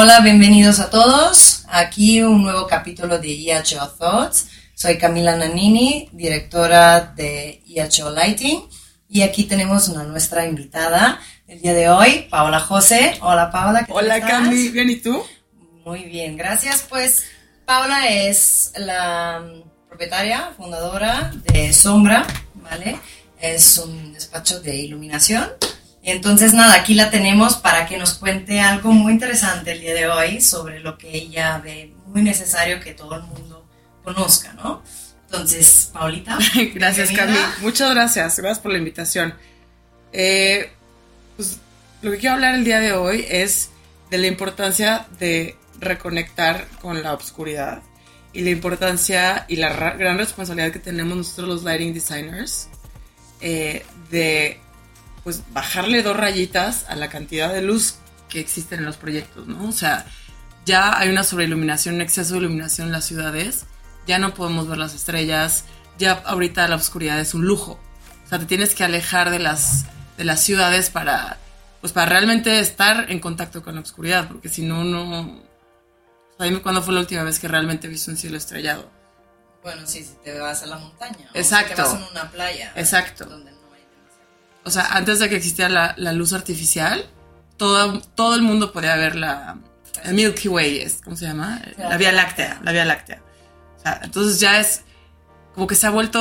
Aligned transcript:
Hola, 0.00 0.20
bienvenidos 0.20 0.78
a 0.78 0.90
todos. 0.90 1.64
Aquí 1.66 2.22
un 2.22 2.44
nuevo 2.44 2.68
capítulo 2.68 3.18
de 3.18 3.30
IHO 3.30 3.88
Thoughts. 3.98 4.46
Soy 4.72 4.96
Camila 4.96 5.34
Nanini, 5.34 6.08
directora 6.12 7.00
de 7.00 7.64
IHO 7.66 8.08
Lighting. 8.10 8.62
Y 9.08 9.22
aquí 9.22 9.42
tenemos 9.42 9.88
a 9.88 10.04
nuestra 10.04 10.46
invitada 10.46 11.18
el 11.48 11.60
día 11.60 11.74
de 11.74 11.88
hoy, 11.88 12.28
Paola 12.30 12.60
José. 12.60 13.18
Hola, 13.22 13.50
Paola. 13.50 13.86
¿qué 13.86 13.92
Hola, 13.92 14.20
Cami. 14.20 14.68
¿Bien 14.68 14.88
y 14.88 14.96
tú? 14.98 15.20
Muy 15.84 16.04
bien, 16.04 16.36
gracias. 16.36 16.86
Pues 16.88 17.24
Paola 17.64 18.06
es 18.06 18.70
la 18.76 19.44
propietaria, 19.88 20.52
fundadora 20.56 21.32
de 21.52 21.72
Sombra, 21.72 22.24
¿vale? 22.54 23.00
Es 23.40 23.78
un 23.78 24.12
despacho 24.12 24.60
de 24.60 24.76
iluminación 24.76 25.48
entonces, 26.10 26.52
nada, 26.52 26.74
aquí 26.74 26.94
la 26.94 27.10
tenemos 27.10 27.56
para 27.56 27.86
que 27.86 27.98
nos 27.98 28.14
cuente 28.14 28.60
algo 28.60 28.92
muy 28.92 29.12
interesante 29.12 29.72
el 29.72 29.80
día 29.80 29.94
de 29.94 30.08
hoy 30.08 30.40
sobre 30.40 30.80
lo 30.80 30.96
que 30.96 31.10
ella 31.10 31.58
ve 31.58 31.92
muy 32.06 32.22
necesario 32.22 32.80
que 32.80 32.92
todo 32.92 33.16
el 33.16 33.22
mundo 33.22 33.66
conozca, 34.04 34.52
¿no? 34.54 34.82
Entonces, 35.26 35.90
Paulita. 35.92 36.38
gracias, 36.74 37.10
Cami. 37.10 37.36
Muchas 37.60 37.90
gracias. 37.90 38.38
Gracias 38.38 38.58
por 38.60 38.72
la 38.72 38.78
invitación. 38.78 39.34
Eh, 40.12 40.70
pues 41.36 41.58
lo 42.00 42.10
que 42.10 42.18
quiero 42.18 42.36
hablar 42.36 42.54
el 42.54 42.64
día 42.64 42.80
de 42.80 42.92
hoy 42.92 43.26
es 43.28 43.70
de 44.10 44.18
la 44.18 44.26
importancia 44.26 45.06
de 45.18 45.56
reconectar 45.80 46.66
con 46.80 47.02
la 47.02 47.12
oscuridad 47.12 47.82
y 48.32 48.40
la 48.42 48.50
importancia 48.50 49.44
y 49.48 49.56
la 49.56 49.70
gran 49.94 50.16
responsabilidad 50.16 50.72
que 50.72 50.78
tenemos 50.78 51.16
nosotros 51.16 51.48
los 51.48 51.64
lighting 51.64 51.92
designers 51.92 52.68
eh, 53.40 53.84
de 54.10 54.60
pues 55.28 55.42
bajarle 55.52 56.02
dos 56.02 56.16
rayitas 56.16 56.86
a 56.88 56.96
la 56.96 57.10
cantidad 57.10 57.52
de 57.52 57.60
luz 57.60 57.96
que 58.30 58.40
existen 58.40 58.78
en 58.78 58.86
los 58.86 58.96
proyectos, 58.96 59.46
¿no? 59.46 59.68
O 59.68 59.72
sea, 59.72 60.06
ya 60.64 60.98
hay 60.98 61.10
una 61.10 61.22
sobreiluminación, 61.22 61.96
un 61.96 62.00
exceso 62.00 62.32
de 62.32 62.40
iluminación 62.40 62.86
en 62.86 62.94
las 62.94 63.04
ciudades, 63.04 63.66
ya 64.06 64.18
no 64.18 64.32
podemos 64.32 64.66
ver 64.68 64.78
las 64.78 64.94
estrellas, 64.94 65.64
ya 65.98 66.12
ahorita 66.12 66.66
la 66.66 66.76
oscuridad 66.76 67.20
es 67.20 67.34
un 67.34 67.44
lujo. 67.44 67.78
O 68.24 68.28
sea, 68.30 68.38
te 68.38 68.46
tienes 68.46 68.74
que 68.74 68.84
alejar 68.84 69.28
de 69.28 69.38
las, 69.38 69.84
de 70.16 70.24
las 70.24 70.42
ciudades 70.42 70.88
para, 70.88 71.36
pues 71.82 71.92
para 71.92 72.06
realmente 72.06 72.58
estar 72.58 73.10
en 73.10 73.20
contacto 73.20 73.62
con 73.62 73.74
la 73.74 73.82
oscuridad, 73.82 74.28
porque 74.28 74.48
si 74.48 74.62
no, 74.62 74.82
no... 74.82 75.42
dime 76.40 76.62
cuándo 76.62 76.80
fue 76.80 76.94
la 76.94 77.00
última 77.00 77.22
vez 77.22 77.38
que 77.38 77.48
realmente 77.48 77.86
viste 77.86 78.10
un 78.10 78.16
cielo 78.16 78.38
estrellado. 78.38 78.90
Bueno, 79.62 79.86
sí, 79.86 80.02
si 80.02 80.14
te 80.24 80.38
vas 80.38 80.62
a 80.62 80.66
la 80.68 80.78
montaña. 80.78 81.28
Exacto. 81.34 81.72
O 81.72 81.76
te 81.76 81.82
vas 81.82 81.92
a 81.92 82.10
una 82.12 82.30
playa. 82.30 82.72
Exacto 82.76 83.57
o 84.64 84.70
sea, 84.70 84.86
antes 84.92 85.18
de 85.18 85.28
que 85.28 85.36
existiera 85.36 85.94
la, 85.96 86.12
luz 86.12 86.32
artificial, 86.32 87.04
todo, 87.56 88.00
todo 88.14 88.34
el 88.34 88.42
mundo 88.42 88.72
podía 88.72 88.96
ver 88.96 89.16
la 89.16 89.58
el 90.04 90.14
Milky 90.14 90.48
Way, 90.48 90.86
¿cómo 91.02 91.16
se 91.16 91.26
llama? 91.26 91.60
La 91.76 91.96
Vía 91.96 92.12
Láctea, 92.12 92.60
la 92.62 92.72
Vía 92.72 92.84
Láctea. 92.84 93.20
O 93.76 93.80
sea, 93.80 94.00
entonces 94.02 94.38
ya 94.40 94.60
es 94.60 94.82
como 95.54 95.66
que 95.66 95.74
se 95.74 95.86
ha 95.86 95.90
vuelto, 95.90 96.20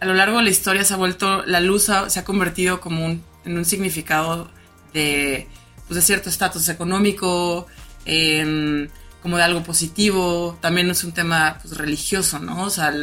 a 0.00 0.04
lo 0.04 0.14
largo 0.14 0.38
de 0.38 0.44
la 0.44 0.50
historia 0.50 0.84
se 0.84 0.94
ha 0.94 0.98
vuelto, 0.98 1.44
la 1.46 1.60
luz 1.60 1.90
se 2.08 2.20
ha 2.20 2.24
convertido 2.24 2.80
como 2.80 3.06
un, 3.06 3.24
en 3.44 3.56
un 3.56 3.64
significado 3.64 4.50
de, 4.92 5.48
pues 5.86 5.96
de 5.96 6.02
cierto 6.02 6.28
estatus 6.28 6.68
económico, 6.68 7.66
eh, 8.04 8.88
como 9.26 9.38
de 9.38 9.42
algo 9.42 9.64
positivo, 9.64 10.56
también 10.60 10.88
es 10.88 11.02
un 11.02 11.10
tema 11.10 11.58
pues, 11.60 11.76
religioso, 11.76 12.38
¿no? 12.38 12.62
O 12.62 12.70
sea, 12.70 12.94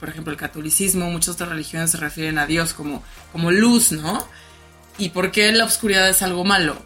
por 0.00 0.08
ejemplo, 0.08 0.32
el 0.32 0.38
catolicismo, 0.38 1.10
muchas 1.10 1.34
otras 1.34 1.50
religiones 1.50 1.90
se 1.90 1.98
refieren 1.98 2.38
a 2.38 2.46
Dios 2.46 2.72
como, 2.72 3.02
como 3.30 3.50
luz, 3.50 3.92
¿no? 3.92 4.26
¿Y 4.96 5.10
por 5.10 5.30
qué 5.30 5.52
la 5.52 5.66
oscuridad 5.66 6.08
es 6.08 6.22
algo 6.22 6.46
malo? 6.46 6.82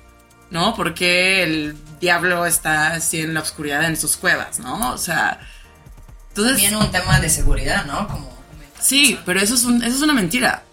¿No? 0.51 0.75
¿Por 0.75 0.93
qué 0.93 1.45
el 1.45 1.77
diablo 2.01 2.45
está 2.47 2.95
así 2.95 3.21
en 3.21 3.33
la 3.33 3.43
oscuridad 3.43 3.85
en 3.85 3.97
sus 3.97 4.17
cuevas, 4.17 4.59
¿no? 4.59 4.93
O 4.93 4.99
sea, 4.99 5.39
entonces... 6.31 6.61
También 6.61 6.75
un 6.75 6.91
tema 6.91 7.21
de 7.21 7.31
seguridad, 7.31 7.85
¿no? 7.85 8.09
Como 8.09 8.29
sí, 8.81 9.21
pero 9.25 9.39
eso 9.39 9.55
es, 9.55 9.63
eso 9.63 9.97
es 9.99 10.03
una 10.03 10.15
mentira. 10.15 10.65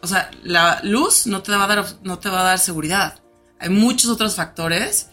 O 0.00 0.06
sea, 0.06 0.30
la 0.44 0.80
luz 0.82 1.26
no 1.26 1.42
te, 1.42 1.52
va 1.52 1.64
a 1.64 1.66
dar, 1.66 1.84
no 2.04 2.18
te 2.18 2.30
va 2.30 2.40
a 2.40 2.44
dar 2.44 2.58
seguridad. 2.58 3.20
Hay 3.58 3.68
muchos 3.68 4.10
otros 4.10 4.34
factores 4.34 5.10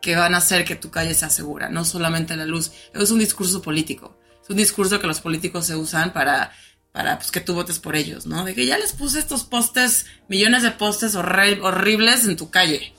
que 0.00 0.16
van 0.16 0.34
a 0.34 0.38
hacer 0.38 0.64
que 0.64 0.76
tu 0.76 0.90
calle 0.90 1.14
sea 1.14 1.30
segura, 1.30 1.68
no 1.68 1.84
solamente 1.84 2.36
la 2.36 2.46
luz. 2.46 2.72
Es 2.94 3.10
un 3.10 3.18
discurso 3.18 3.62
político. 3.62 4.18
Es 4.42 4.50
un 4.50 4.56
discurso 4.56 5.00
que 5.00 5.06
los 5.06 5.20
políticos 5.20 5.66
se 5.66 5.76
usan 5.76 6.12
para, 6.12 6.52
para 6.92 7.18
pues, 7.18 7.30
que 7.30 7.40
tú 7.40 7.54
votes 7.54 7.78
por 7.78 7.96
ellos, 7.96 8.26
¿no? 8.26 8.44
De 8.44 8.54
que 8.54 8.66
ya 8.66 8.78
les 8.78 8.92
puse 8.92 9.18
estos 9.18 9.44
postes, 9.44 10.06
millones 10.28 10.62
de 10.62 10.70
postes 10.70 11.14
horribles 11.14 12.24
en 12.24 12.36
tu 12.36 12.50
calle. 12.50 12.94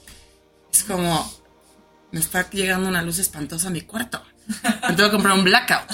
Es 0.72 0.84
como, 0.84 1.32
me 2.12 2.20
está 2.20 2.50
llegando 2.50 2.88
una 2.88 3.02
luz 3.02 3.20
espantosa 3.20 3.68
a 3.68 3.72
mi 3.72 3.82
cuarto. 3.82 4.24
Me 4.88 4.96
tengo 4.96 5.10
que 5.10 5.16
comprar 5.16 5.38
un 5.38 5.44
blackout. 5.44 5.90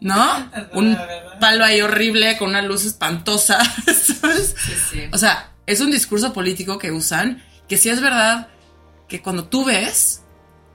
¿No? 0.00 0.50
Un 0.74 0.96
palo 1.40 1.64
ahí 1.64 1.80
horrible 1.80 2.36
con 2.38 2.50
una 2.50 2.62
luz 2.62 2.84
espantosa. 2.84 3.58
O 5.12 5.18
sea, 5.18 5.52
es 5.66 5.80
un 5.80 5.90
discurso 5.90 6.32
político 6.32 6.78
que 6.78 6.90
usan, 6.92 7.42
que 7.68 7.76
si 7.76 7.88
es 7.88 8.00
verdad 8.00 8.48
que 9.08 9.22
cuando 9.22 9.44
tú 9.46 9.64
ves, 9.64 10.20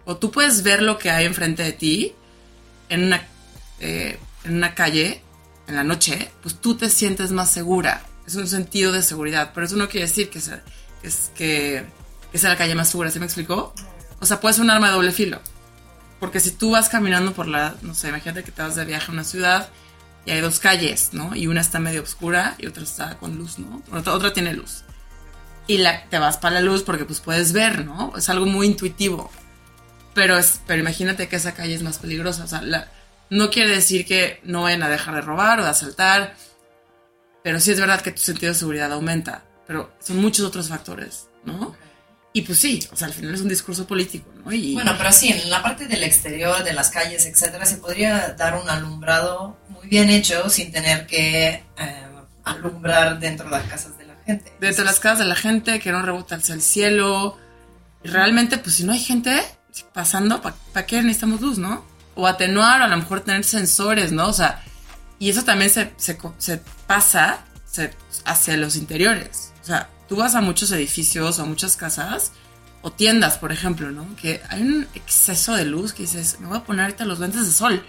o 0.06 0.18
tú 0.18 0.32
puedes 0.32 0.64
ver 0.64 0.82
lo 0.82 0.98
que 0.98 1.12
hay 1.12 1.26
enfrente 1.26 1.64
de 1.64 1.72
ti, 1.72 2.16
en 2.90 3.06
una, 3.06 3.26
eh, 3.80 4.20
en 4.44 4.56
una 4.56 4.76
calle, 4.76 5.22
en 5.68 5.76
la 5.76 5.84
noche, 5.84 6.32
pues 6.42 6.60
tú 6.60 6.76
te 6.76 6.90
sientes 6.90 7.32
más 7.32 7.52
segura. 7.52 8.06
Es 8.28 8.36
un 8.36 8.48
sentido 8.48 8.92
de 8.92 9.04
seguridad, 9.04 9.52
pero 9.54 9.66
eso 9.66 9.76
no 9.76 9.88
quiere 9.88 10.08
decir 10.08 10.30
que 10.30 10.42
sea, 10.42 10.64
que, 11.02 11.10
que, 11.36 11.86
que 12.32 12.38
sea 12.38 12.50
la 12.50 12.58
calle 12.58 12.76
más 12.76 12.90
segura, 12.90 13.12
¿se 13.12 13.20
me 13.20 13.26
explicó? 13.26 13.74
O 14.20 14.26
sea, 14.26 14.40
puede 14.40 14.56
ser 14.56 14.64
un 14.64 14.72
arma 14.72 14.88
de 14.88 14.94
doble 14.94 15.12
filo. 15.12 15.40
Porque 16.20 16.40
si 16.40 16.52
tú 16.52 16.72
vas 16.72 16.90
caminando 16.90 17.34
por 17.34 17.48
la, 17.48 17.76
no 17.82 17.94
sé, 17.94 18.10
imagínate 18.10 18.44
que 18.44 18.52
te 18.52 18.62
vas 18.62 18.76
de 18.76 18.86
viaje 18.86 19.12
a 19.12 19.14
una 19.14 19.26
ciudad 19.26 19.70
y 20.26 20.32
hay 20.32 20.40
dos 20.40 20.60
calles, 20.60 21.10
¿no? 21.12 21.36
Y 21.36 21.48
una 21.48 21.60
está 21.60 21.80
medio 21.80 22.02
oscura 22.02 22.56
y 22.58 22.68
otra 22.68 22.84
está 22.84 23.18
con 23.18 23.38
luz, 23.38 23.60
¿no? 23.60 23.84
Otra, 23.92 24.14
otra 24.14 24.34
tiene 24.34 24.54
luz 24.54 24.84
y 25.68 25.78
la, 25.78 26.06
te 26.10 26.20
vas 26.20 26.38
para 26.38 26.56
la 26.56 26.62
luz 26.62 26.84
porque 26.84 27.06
pues 27.06 27.20
puedes 27.20 27.54
ver, 27.54 27.86
¿no? 27.86 28.14
Es 28.18 28.30
algo 28.30 28.46
muy 28.46 28.68
intuitivo. 28.68 29.32
Pero, 30.14 30.38
es, 30.38 30.62
pero 30.68 30.82
imagínate 30.82 31.28
que 31.28 31.38
esa 31.38 31.54
calle 31.54 31.74
es 31.74 31.84
más 31.84 31.98
peligrosa. 31.98 32.44
O 32.44 32.48
sea, 32.48 32.62
no 33.30 33.50
quiere 33.50 33.70
decir 33.70 34.06
que 34.06 34.40
no 34.44 34.64
vayan 34.64 34.84
a 34.84 34.90
dejar 34.90 35.16
de 35.16 35.22
robar 35.22 35.60
o 35.60 35.64
de 35.64 35.70
asaltar, 35.70 36.36
pero 37.44 37.60
sí 37.60 37.72
es 37.72 37.80
verdad 37.80 38.02
que 38.02 38.12
tu 38.12 38.22
sentido 38.22 38.54
de 38.54 38.60
seguridad 38.60 38.92
aumenta. 38.92 39.44
Pero 39.66 39.94
son 40.00 40.18
muchos 40.18 40.46
otros 40.46 40.70
factores, 40.70 41.30
¿no? 41.46 41.76
Y 42.36 42.42
pues 42.42 42.58
sí, 42.58 42.86
o 42.92 42.96
sea, 42.96 43.08
al 43.08 43.14
final 43.14 43.36
es 43.36 43.42
un 43.42 43.48
discurso 43.48 43.86
político, 43.86 44.30
¿no? 44.44 44.52
Y, 44.52 44.74
bueno, 44.74 44.96
pero 44.98 45.12
sí, 45.12 45.30
en 45.32 45.50
la 45.52 45.62
parte 45.62 45.88
del 45.88 46.04
exterior, 46.04 46.64
de 46.64 46.74
las 46.74 46.90
calles, 46.90 47.28
etcétera, 47.28 47.66
se 47.66 47.78
podría 47.78 48.34
dar 48.38 48.56
un 48.56 48.68
alumbrado 48.70 49.58
muy 49.70 49.88
bien 49.88 50.10
hecho 50.10 50.50
sin 50.50 50.72
tener 50.72 51.06
que 51.06 51.64
eh, 51.78 52.04
alumbrar 52.44 53.20
dentro 53.20 53.46
de 53.46 53.52
las 53.52 53.68
casas 53.68 53.98
de 54.00 54.03
gente. 54.26 54.54
Desde 54.60 54.84
las 54.84 55.00
casas 55.00 55.20
de 55.20 55.26
la 55.26 55.36
gente, 55.36 55.80
que 55.80 55.92
no 55.92 56.02
rebota 56.02 56.36
el 56.36 56.62
cielo. 56.62 57.38
Realmente, 58.04 58.58
pues 58.58 58.76
si 58.76 58.84
no 58.84 58.94
hay 58.94 59.00
gente 59.00 59.42
pasando, 59.94 60.42
¿para 60.42 60.86
qué 60.86 61.02
necesitamos 61.02 61.42
luz, 61.42 61.58
no? 61.58 61.86
O 62.16 62.28
atenuar, 62.28 62.82
o 62.82 62.84
a 62.86 62.88
lo 62.88 62.98
mejor 62.98 63.22
tener 63.22 63.44
sensores, 63.44 64.12
¿no? 64.12 64.28
O 64.28 64.34
sea, 64.34 64.62
y 65.20 65.30
eso 65.30 65.44
también 65.44 65.70
se, 65.70 65.94
se, 65.98 66.62
pasa 66.86 67.46
hacia 68.26 68.58
los 68.58 68.76
interiores. 68.76 69.54
O 69.62 69.66
sea, 69.66 69.90
tú 70.10 70.18
vas 70.18 70.36
a 70.36 70.42
muchos 70.42 70.72
edificios 70.72 71.40
o 71.40 71.46
muchas 71.46 71.78
casas 71.78 72.34
o 72.82 72.92
tiendas, 72.92 73.38
por 73.38 73.52
ejemplo, 73.52 73.92
¿no? 73.92 74.16
Que 74.18 74.42
hay 74.50 74.62
un 74.62 74.88
exceso 74.94 75.56
de 75.56 75.66
luz 75.66 75.94
que 75.94 76.04
dices, 76.04 76.40
me 76.40 76.48
voy 76.48 76.58
a 76.58 76.64
poner 76.64 76.86
ahorita 76.86 77.06
los 77.06 77.20
lentes 77.20 77.46
de 77.46 77.54
sol. 77.54 77.84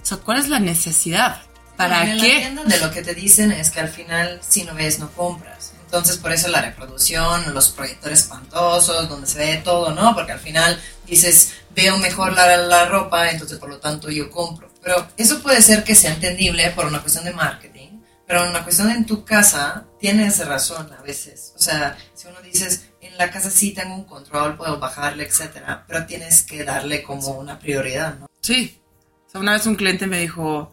O 0.00 0.06
sea, 0.06 0.18
¿cuál 0.18 0.38
es 0.38 0.48
la 0.48 0.60
necesidad? 0.60 1.42
¿Para 1.78 2.10
en 2.10 2.20
qué? 2.20 2.52
La 2.54 2.64
de 2.64 2.80
lo 2.80 2.90
que 2.90 3.02
te 3.02 3.14
dicen 3.14 3.52
es 3.52 3.70
que 3.70 3.78
al 3.78 3.88
final, 3.88 4.40
si 4.46 4.64
no 4.64 4.74
ves, 4.74 4.98
no 4.98 5.12
compras. 5.12 5.74
Entonces, 5.84 6.18
por 6.18 6.32
eso 6.32 6.48
la 6.48 6.60
reproducción, 6.60 7.54
los 7.54 7.70
proyectores 7.70 8.22
espantosos, 8.22 9.08
donde 9.08 9.28
se 9.28 9.38
ve 9.38 9.62
todo, 9.64 9.94
¿no? 9.94 10.12
Porque 10.12 10.32
al 10.32 10.40
final 10.40 10.78
dices, 11.06 11.52
veo 11.76 11.96
mejor 11.96 12.32
la, 12.32 12.56
la 12.56 12.86
ropa, 12.86 13.30
entonces 13.30 13.58
por 13.58 13.68
lo 13.70 13.78
tanto 13.78 14.10
yo 14.10 14.28
compro. 14.28 14.68
Pero 14.82 15.06
eso 15.16 15.40
puede 15.40 15.62
ser 15.62 15.84
que 15.84 15.94
sea 15.94 16.12
entendible 16.12 16.68
por 16.72 16.84
una 16.84 17.00
cuestión 17.00 17.24
de 17.24 17.32
marketing, 17.32 18.00
pero 18.26 18.42
en 18.42 18.50
una 18.50 18.64
cuestión 18.64 18.90
en 18.90 19.06
tu 19.06 19.24
casa 19.24 19.84
tienes 20.00 20.44
razón 20.44 20.90
a 20.98 21.02
veces. 21.02 21.52
O 21.54 21.60
sea, 21.60 21.96
si 22.12 22.26
uno 22.26 22.42
dices, 22.42 22.88
en 23.00 23.16
la 23.16 23.30
casa 23.30 23.50
sí 23.50 23.70
tengo 23.72 23.94
un 23.94 24.04
control, 24.04 24.56
puedo 24.56 24.80
bajarle, 24.80 25.24
etcétera, 25.24 25.84
pero 25.86 26.06
tienes 26.06 26.42
que 26.42 26.64
darle 26.64 27.04
como 27.04 27.28
una 27.38 27.60
prioridad, 27.60 28.16
¿no? 28.18 28.26
Sí. 28.40 28.80
O 29.28 29.30
sea, 29.30 29.40
una 29.40 29.52
vez 29.52 29.64
un 29.64 29.76
cliente 29.76 30.08
me 30.08 30.18
dijo, 30.18 30.72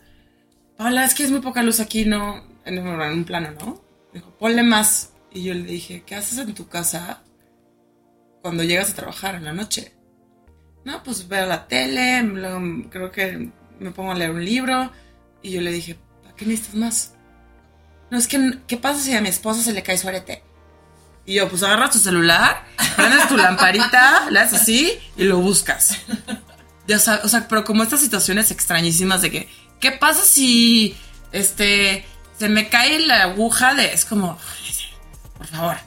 Paula, 0.78 1.06
es 1.06 1.14
que 1.14 1.24
es 1.24 1.32
muy 1.32 1.40
poca 1.40 1.64
luz 1.64 1.80
aquí, 1.80 2.06
¿no? 2.06 2.44
En, 2.66 2.80
un 2.80 3.24
plano, 3.24 3.52
¿no? 3.60 3.82
dijo, 4.14 4.36
ponle 4.38 4.64
más. 4.64 5.12
Y 5.32 5.44
yo 5.44 5.54
le 5.54 5.64
dije, 5.64 6.04
¿qué 6.06 6.16
haces 6.16 6.38
en 6.38 6.54
tu 6.54 6.68
casa 6.68 7.22
cuando 8.42 8.64
llegas 8.64 8.92
a 8.92 8.96
trabajar 8.96 9.36
en 9.36 9.46
la 9.46 9.54
noche? 9.54 9.94
No, 10.86 11.04
pues 11.04 11.28
veo 11.28 11.46
la 11.46 11.68
tele, 11.68 12.24
creo 12.90 13.12
que 13.12 13.50
me 13.80 13.92
pongo 13.92 14.12
a 14.12 14.16
leer 14.16 14.32
un 14.32 14.44
libro. 14.44 14.92
Y 15.42 15.52
yo 15.52 15.62
le 15.62 15.72
dije, 15.72 15.98
¿para 16.24 16.36
qué 16.36 16.46
necesitas 16.46 16.76
más? 16.76 17.14
No, 18.10 18.18
es 18.18 18.28
que, 18.28 18.60
¿qué 18.68 18.78
pasa 18.78 19.00
si 19.00 19.14
a 19.14 19.22
mi 19.22 19.30
esposa 19.30 19.62
se 19.62 19.74
le 19.74 19.84
cae 19.84 19.98
su 19.98 20.08
arete? 20.08 20.44
Y 21.26 21.36
yo, 21.36 21.50
pues 21.50 21.64
agarras 21.64 21.92
tu 21.92 22.00
celular, 22.00 22.66
prendes 22.96 23.28
tu 23.28 23.36
lamparita, 23.36 24.28
le 24.30 24.40
haces 24.40 24.62
así 24.62 25.00
y 25.18 25.24
lo 25.24 25.40
buscas. 25.40 25.98
O 27.24 27.28
sea, 27.28 27.48
pero 27.48 27.64
como 27.64 27.82
estas 27.82 28.00
situaciones 28.00 28.52
extrañísimas 28.52 29.22
de 29.24 29.32
que, 29.32 29.50
¿qué 29.86 29.92
pasa 29.92 30.26
si, 30.26 30.98
este, 31.32 32.04
se 32.40 32.50
me 32.50 32.70
cae 32.70 33.00
la 33.02 33.22
aguja 33.22 33.76
de, 33.76 33.94
es 33.94 34.04
como, 34.04 34.36
por 35.38 35.46
favor, 35.46 35.78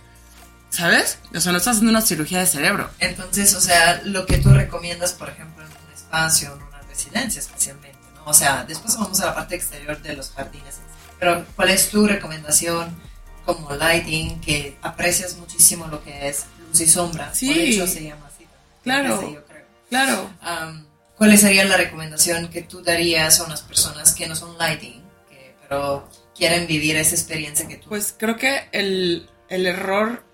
¿sabes? 0.71 1.19
O 1.35 1.41
sea, 1.41 1.51
no 1.51 1.59
estás 1.59 1.73
haciendo 1.73 1.91
una 1.91 2.01
cirugía 2.01 2.39
de 2.39 2.47
cerebro. 2.47 2.89
Entonces, 3.01 3.53
o 3.57 3.61
sea, 3.61 4.01
lo 4.05 4.25
que 4.25 4.39
tú 4.39 4.51
recomiendas, 4.51 5.15
por 5.15 5.31
ejemplo, 5.31 5.65
en 5.65 5.71
un 5.71 5.93
espacio, 5.93 6.55
en 6.55 6.63
una 6.63 6.81
residencia 6.83 7.41
especialmente, 7.41 7.99
¿no? 8.15 8.27
O 8.27 8.33
sea, 8.33 8.63
después 8.69 8.97
vamos 8.97 9.19
a 9.19 9.27
la 9.27 9.35
parte 9.35 9.57
exterior 9.57 10.01
de 10.01 10.15
los 10.15 10.31
jardines. 10.31 10.77
Pero, 11.19 11.45
¿cuál 11.57 11.71
es 11.71 11.91
tu 11.91 12.07
recomendación 12.07 12.97
como 13.45 13.75
lighting 13.75 14.41
que 14.41 14.79
aprecias 14.81 15.35
muchísimo 15.39 15.89
lo 15.89 16.05
que 16.05 16.29
es 16.29 16.45
luz 16.69 16.81
y 16.83 16.87
sombra? 16.87 17.35
Sí. 17.35 17.49
Por 17.49 17.59
hecho, 17.59 17.87
se 17.89 18.05
llama 18.05 18.31
así. 18.33 18.47
Claro. 18.85 19.21
Yo 19.23 19.45
creo. 19.45 19.67
Claro. 19.89 20.31
Um, 20.41 20.88
¿Cuál 21.19 21.37
sería 21.37 21.65
la 21.65 21.77
recomendación 21.77 22.49
que 22.49 22.63
tú 22.63 22.81
darías 22.81 23.41
a 23.41 23.45
unas 23.45 23.63
personas 23.63 24.15
que 24.15 24.29
no 24.29 24.37
son 24.37 24.57
lighting, 24.57 25.03
que, 25.29 25.57
pero 25.63 26.09
quieren 26.35 26.69
vivir 26.69 26.97
esa 26.97 27.17
experiencia 27.17 27.67
que 27.67 27.77
tú? 27.77 27.89
Pues 27.89 28.15
creo 28.17 28.37
que 28.37 28.69
el, 28.71 29.29
el 29.49 29.67
error, 29.67 30.25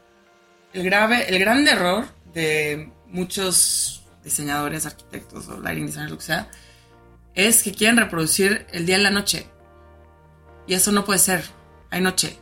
el 0.74 0.84
grave, 0.84 1.26
el 1.28 1.38
gran 1.38 1.66
error 1.66 2.06
de 2.34 2.92
muchos 3.06 4.04
diseñadores, 4.22 4.84
arquitectos 4.84 5.48
o 5.48 5.58
lighting 5.58 5.86
designers, 5.86 6.10
lo 6.10 6.18
que 6.18 6.24
sea, 6.24 6.50
es 7.34 7.62
que 7.62 7.72
quieren 7.72 7.96
reproducir 7.96 8.66
el 8.70 8.84
día 8.84 8.96
en 8.96 9.04
la 9.04 9.10
noche. 9.10 9.46
Y 10.66 10.74
eso 10.74 10.92
no 10.92 11.06
puede 11.06 11.18
ser. 11.18 11.44
Hay 11.90 12.02
noche. 12.02 12.38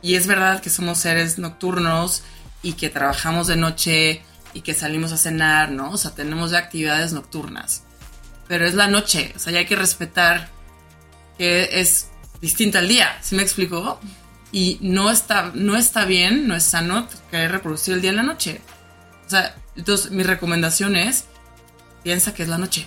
Y 0.00 0.14
es 0.14 0.28
verdad 0.28 0.60
que 0.60 0.70
somos 0.70 0.98
seres 0.98 1.38
nocturnos 1.38 2.22
y 2.62 2.74
que 2.74 2.88
trabajamos 2.88 3.48
de 3.48 3.56
noche 3.56 4.22
y 4.56 4.62
que 4.62 4.72
salimos 4.72 5.12
a 5.12 5.18
cenar, 5.18 5.70
¿no? 5.70 5.90
O 5.90 5.98
sea, 5.98 6.14
tenemos 6.14 6.50
ya 6.50 6.58
actividades 6.58 7.12
nocturnas. 7.12 7.82
Pero 8.48 8.66
es 8.66 8.72
la 8.72 8.86
noche, 8.86 9.34
o 9.36 9.38
sea, 9.38 9.52
ya 9.52 9.58
hay 9.58 9.66
que 9.66 9.76
respetar 9.76 10.48
que 11.36 11.68
es 11.80 12.08
distinta 12.40 12.78
al 12.78 12.88
día, 12.88 13.18
¿sí 13.20 13.36
me 13.36 13.42
explico? 13.42 14.00
Y 14.52 14.78
no 14.80 15.10
está, 15.10 15.50
no 15.52 15.76
está 15.76 16.06
bien, 16.06 16.48
no 16.48 16.56
es 16.56 16.62
sano 16.62 17.06
querer 17.30 17.52
reproducir 17.52 17.92
el 17.92 18.00
día 18.00 18.10
en 18.10 18.16
la 18.16 18.22
noche. 18.22 18.62
O 19.26 19.28
sea, 19.28 19.54
entonces 19.76 20.10
mi 20.10 20.22
recomendación 20.22 20.96
es, 20.96 21.26
piensa 22.02 22.32
que 22.32 22.42
es 22.42 22.48
la 22.48 22.56
noche. 22.56 22.86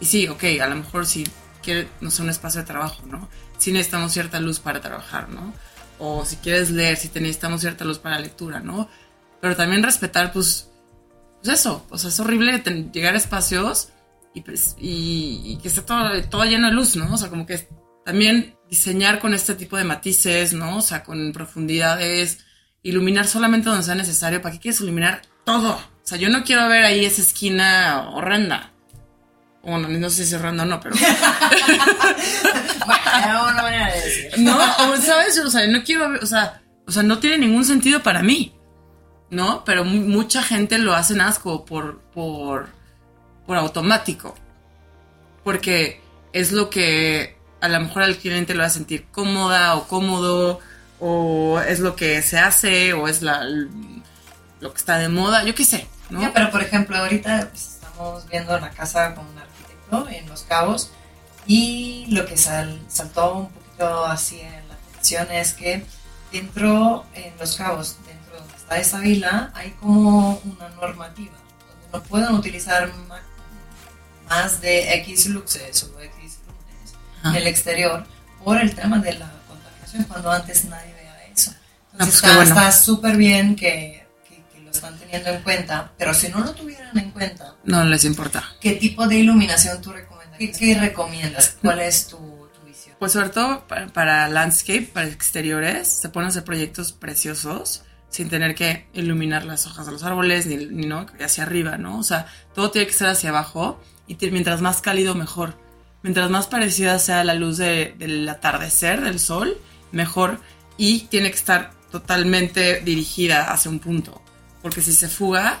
Y 0.00 0.06
sí, 0.06 0.26
ok, 0.26 0.42
a 0.60 0.66
lo 0.66 0.74
mejor 0.74 1.06
si 1.06 1.24
quiere, 1.62 1.88
no 2.00 2.10
sé, 2.10 2.22
un 2.22 2.30
espacio 2.30 2.62
de 2.62 2.66
trabajo, 2.66 3.06
¿no? 3.06 3.28
Si 3.56 3.70
necesitamos 3.70 4.12
cierta 4.12 4.40
luz 4.40 4.58
para 4.58 4.80
trabajar, 4.80 5.28
¿no? 5.28 5.54
O 6.00 6.24
si 6.24 6.34
quieres 6.38 6.70
leer, 6.70 6.96
si 6.96 7.08
necesitamos 7.20 7.60
cierta 7.60 7.84
luz 7.84 8.00
para 8.00 8.18
lectura, 8.18 8.58
¿no? 8.58 8.88
Pero 9.40 9.54
también 9.54 9.84
respetar, 9.84 10.32
pues, 10.32 10.67
pues 11.42 11.60
eso, 11.60 11.86
o 11.90 11.98
sea, 11.98 12.10
es 12.10 12.20
horrible 12.20 12.62
llegar 12.92 13.14
a 13.14 13.18
espacios 13.18 13.90
y, 14.34 14.42
pues, 14.42 14.76
y, 14.78 15.42
y 15.44 15.58
que 15.62 15.68
esté 15.68 15.82
todo, 15.82 16.10
todo 16.24 16.44
lleno 16.44 16.68
de 16.68 16.74
luz, 16.74 16.96
¿no? 16.96 17.12
O 17.12 17.16
sea, 17.18 17.28
como 17.28 17.46
que 17.46 17.68
también 18.04 18.56
diseñar 18.70 19.18
con 19.18 19.34
este 19.34 19.54
tipo 19.54 19.76
de 19.76 19.84
matices, 19.84 20.52
¿no? 20.52 20.78
O 20.78 20.82
sea, 20.82 21.04
con 21.04 21.32
profundidades, 21.32 22.44
iluminar 22.82 23.26
solamente 23.26 23.68
donde 23.68 23.84
sea 23.84 23.94
necesario. 23.94 24.42
¿Para 24.42 24.54
qué 24.54 24.60
quieres 24.60 24.80
iluminar 24.80 25.22
todo? 25.44 25.74
O 25.74 26.06
sea, 26.08 26.18
yo 26.18 26.28
no 26.28 26.44
quiero 26.44 26.68
ver 26.68 26.84
ahí 26.84 27.04
esa 27.04 27.22
esquina 27.22 28.10
horrenda. 28.10 28.72
Bueno, 29.62 29.88
no 29.88 30.10
sé 30.10 30.24
si 30.24 30.34
es 30.34 30.40
horrenda 30.40 30.62
o 30.62 30.66
no, 30.66 30.80
pero... 30.80 30.94
Bueno, 32.86 33.54
decir. 33.92 34.30
No, 34.38 34.56
o, 34.56 34.96
¿sabes? 34.96 35.38
O 35.38 35.50
sea, 35.50 35.66
no 35.66 35.82
quiero 35.82 36.08
ver, 36.10 36.22
o 36.22 36.26
sea, 36.26 36.62
o 36.86 36.92
sea, 36.92 37.02
no 37.02 37.18
tiene 37.18 37.38
ningún 37.38 37.64
sentido 37.64 38.02
para 38.02 38.22
mí, 38.22 38.54
¿no? 39.30 39.64
Pero 39.64 39.84
mu- 39.84 40.06
mucha 40.08 40.42
gente 40.42 40.78
lo 40.78 40.94
hace 40.94 41.14
más 41.14 41.38
como 41.38 41.64
por, 41.64 41.98
por, 42.14 42.68
por 43.46 43.56
automático. 43.56 44.34
Porque 45.44 46.00
es 46.32 46.52
lo 46.52 46.68
que 46.70 47.36
a 47.60 47.68
lo 47.68 47.80
mejor 47.80 48.02
al 48.02 48.16
cliente 48.16 48.54
lo 48.54 48.60
va 48.60 48.66
a 48.66 48.70
sentir 48.70 49.06
cómoda 49.10 49.74
o 49.76 49.88
cómodo, 49.88 50.60
o 51.00 51.60
es 51.60 51.80
lo 51.80 51.96
que 51.96 52.22
se 52.22 52.38
hace, 52.38 52.92
o 52.92 53.08
es 53.08 53.22
lo 53.22 54.72
que 54.72 54.76
está 54.78 54.98
de 54.98 55.08
moda, 55.08 55.44
yo 55.44 55.54
qué 55.54 55.64
sé, 55.64 55.86
pero 56.32 56.50
por 56.50 56.62
ejemplo, 56.62 56.96
ahorita 56.96 57.48
pues, 57.50 57.74
estamos 57.82 58.28
viendo 58.28 58.58
la 58.58 58.70
casa 58.70 59.14
con 59.14 59.26
un 59.26 59.38
arquitecto 59.38 60.08
en 60.08 60.28
Los 60.28 60.42
Cabos 60.42 60.90
y 61.46 62.06
lo 62.10 62.26
que 62.26 62.36
sal- 62.36 62.80
saltó 62.88 63.34
un 63.34 63.48
poquito 63.50 64.04
así 64.06 64.40
en 64.40 64.68
la 64.68 64.74
atención 64.74 65.30
es 65.32 65.52
que 65.54 65.84
dentro, 66.32 67.06
en 67.14 67.32
Los 67.38 67.56
Cabos, 67.56 67.96
dentro 68.06 68.17
está 68.68 68.78
esa 68.78 68.98
vila, 69.00 69.50
hay 69.54 69.70
como 69.80 70.36
una 70.44 70.68
normativa 70.70 71.32
donde 71.32 71.98
no 71.98 72.02
pueden 72.02 72.30
utilizar 72.34 72.92
ma- 73.08 73.20
más 74.28 74.60
de 74.60 74.94
X 74.96 75.26
luxes 75.28 75.84
o 75.84 76.00
X 76.00 76.38
lunes 76.46 76.92
en 77.22 77.26
Ajá. 77.28 77.38
el 77.38 77.46
exterior 77.46 78.06
por 78.44 78.58
el 78.60 78.74
tema 78.74 78.98
de 78.98 79.14
la 79.14 79.30
contaminación, 79.48 80.04
cuando 80.04 80.30
antes 80.30 80.64
nadie 80.66 80.92
veía 80.94 81.24
eso. 81.34 81.52
Ah, 81.52 82.04
pues 82.04 82.22
Entonces 82.22 82.48
está 82.48 82.60
bueno. 82.60 82.72
súper 82.72 83.16
bien 83.16 83.56
que, 83.56 84.06
que- 84.28 84.42
que 84.52 84.60
lo 84.60 84.70
están 84.70 84.98
teniendo 84.98 85.30
en 85.30 85.42
cuenta, 85.42 85.92
pero 85.96 86.12
si 86.12 86.28
no 86.28 86.40
lo 86.40 86.52
tuvieran 86.54 86.96
en 86.98 87.10
cuenta, 87.10 87.54
No 87.64 87.84
les 87.84 88.04
importa. 88.04 88.44
¿qué 88.60 88.72
tipo 88.72 89.06
de 89.08 89.16
iluminación 89.16 89.80
tú 89.80 89.92
recomiendas? 89.92 90.38
¿Qué, 90.38 90.52
qué 90.52 90.78
recomiendas? 90.78 91.56
¿Cuál 91.62 91.80
es 91.80 92.06
tu? 92.08 92.36
Pues 92.98 93.12
sobre 93.12 93.28
todo 93.28 93.64
para, 93.68 93.86
para 93.86 94.28
landscape, 94.28 94.90
para 94.92 95.06
exteriores, 95.06 95.86
se 95.88 96.08
pueden 96.08 96.28
hacer 96.30 96.42
proyectos 96.42 96.90
preciosos 96.92 97.82
sin 98.10 98.28
tener 98.28 98.54
que 98.54 98.88
iluminar 98.94 99.44
las 99.44 99.66
hojas 99.66 99.86
de 99.86 99.92
los 99.92 100.02
árboles 100.02 100.46
ni, 100.46 100.56
no 100.56 101.06
hacia 101.20 101.44
arriba, 101.44 101.76
¿no? 101.78 101.98
O 101.98 102.02
sea, 102.02 102.26
todo 102.54 102.70
tiene 102.70 102.86
que 102.86 102.92
ser 102.94 103.08
hacia 103.08 103.30
abajo 103.30 103.80
y 104.06 104.16
mientras 104.30 104.60
más 104.60 104.80
cálido 104.80 105.14
mejor. 105.14 105.54
Mientras 106.02 106.30
más 106.30 106.46
parecida 106.46 106.98
sea 106.98 107.24
la 107.24 107.34
luz 107.34 107.58
de- 107.58 107.94
del 107.98 108.28
atardecer, 108.28 109.00
del 109.02 109.18
sol, 109.18 109.58
mejor. 109.92 110.40
Y 110.76 111.00
tiene 111.08 111.30
que 111.30 111.36
estar 111.36 111.72
totalmente 111.90 112.80
dirigida 112.80 113.52
hacia 113.52 113.70
un 113.70 113.80
punto. 113.80 114.22
Porque 114.62 114.80
si 114.80 114.92
se 114.92 115.08
fuga, 115.08 115.58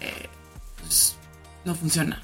eh, 0.00 0.28
pues 0.80 1.16
no 1.64 1.74
funciona. 1.74 2.22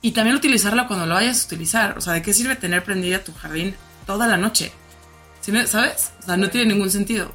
Y 0.00 0.12
también 0.12 0.36
utilizarla 0.36 0.86
cuando 0.86 1.04
lo 1.06 1.14
vayas 1.14 1.42
a 1.42 1.46
utilizar. 1.46 1.98
O 1.98 2.00
sea, 2.00 2.12
¿de 2.14 2.22
qué 2.22 2.32
sirve 2.32 2.56
tener 2.56 2.84
prendida 2.84 3.22
tu 3.22 3.32
jardín 3.34 3.74
toda 4.06 4.26
la 4.28 4.36
noche? 4.36 4.72
¿Sí 5.40 5.50
me- 5.52 5.66
¿Sabes? 5.66 6.12
O 6.20 6.26
sea, 6.26 6.36
no 6.36 6.48
tiene 6.48 6.72
ningún 6.72 6.90
sentido. 6.90 7.32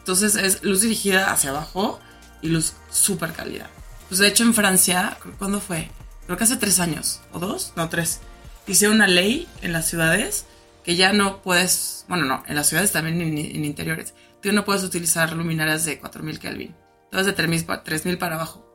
Entonces 0.00 0.34
es 0.34 0.62
luz 0.64 0.80
dirigida 0.82 1.30
hacia 1.32 1.50
abajo 1.50 2.00
y 2.42 2.48
luz 2.48 2.74
súper 2.90 3.32
cálida. 3.32 3.70
Pues 4.08 4.18
de 4.18 4.26
hecho 4.28 4.42
en 4.42 4.54
Francia, 4.54 5.16
¿cuándo 5.38 5.60
fue? 5.60 5.88
Creo 6.26 6.36
que 6.36 6.44
hace 6.44 6.56
tres 6.56 6.80
años, 6.80 7.20
o 7.32 7.38
dos, 7.38 7.72
no 7.76 7.88
tres. 7.88 8.20
Hicieron 8.66 8.96
una 8.96 9.06
ley 9.06 9.48
en 9.62 9.72
las 9.72 9.86
ciudades 9.88 10.46
que 10.84 10.96
ya 10.96 11.12
no 11.12 11.42
puedes, 11.42 12.04
bueno, 12.08 12.24
no, 12.24 12.42
en 12.46 12.56
las 12.56 12.68
ciudades 12.68 12.92
también 12.92 13.20
en, 13.20 13.36
en 13.38 13.64
interiores, 13.64 14.14
tú 14.42 14.50
no 14.52 14.64
puedes 14.64 14.82
utilizar 14.82 15.32
luminarias 15.32 15.84
de 15.84 15.98
4000 16.00 16.38
Kelvin. 16.38 16.74
Entonces 17.04 17.26
de 17.26 17.32
3000 17.34 17.64
pa- 17.64 17.82
3000 17.84 18.18
para 18.18 18.36
abajo. 18.36 18.66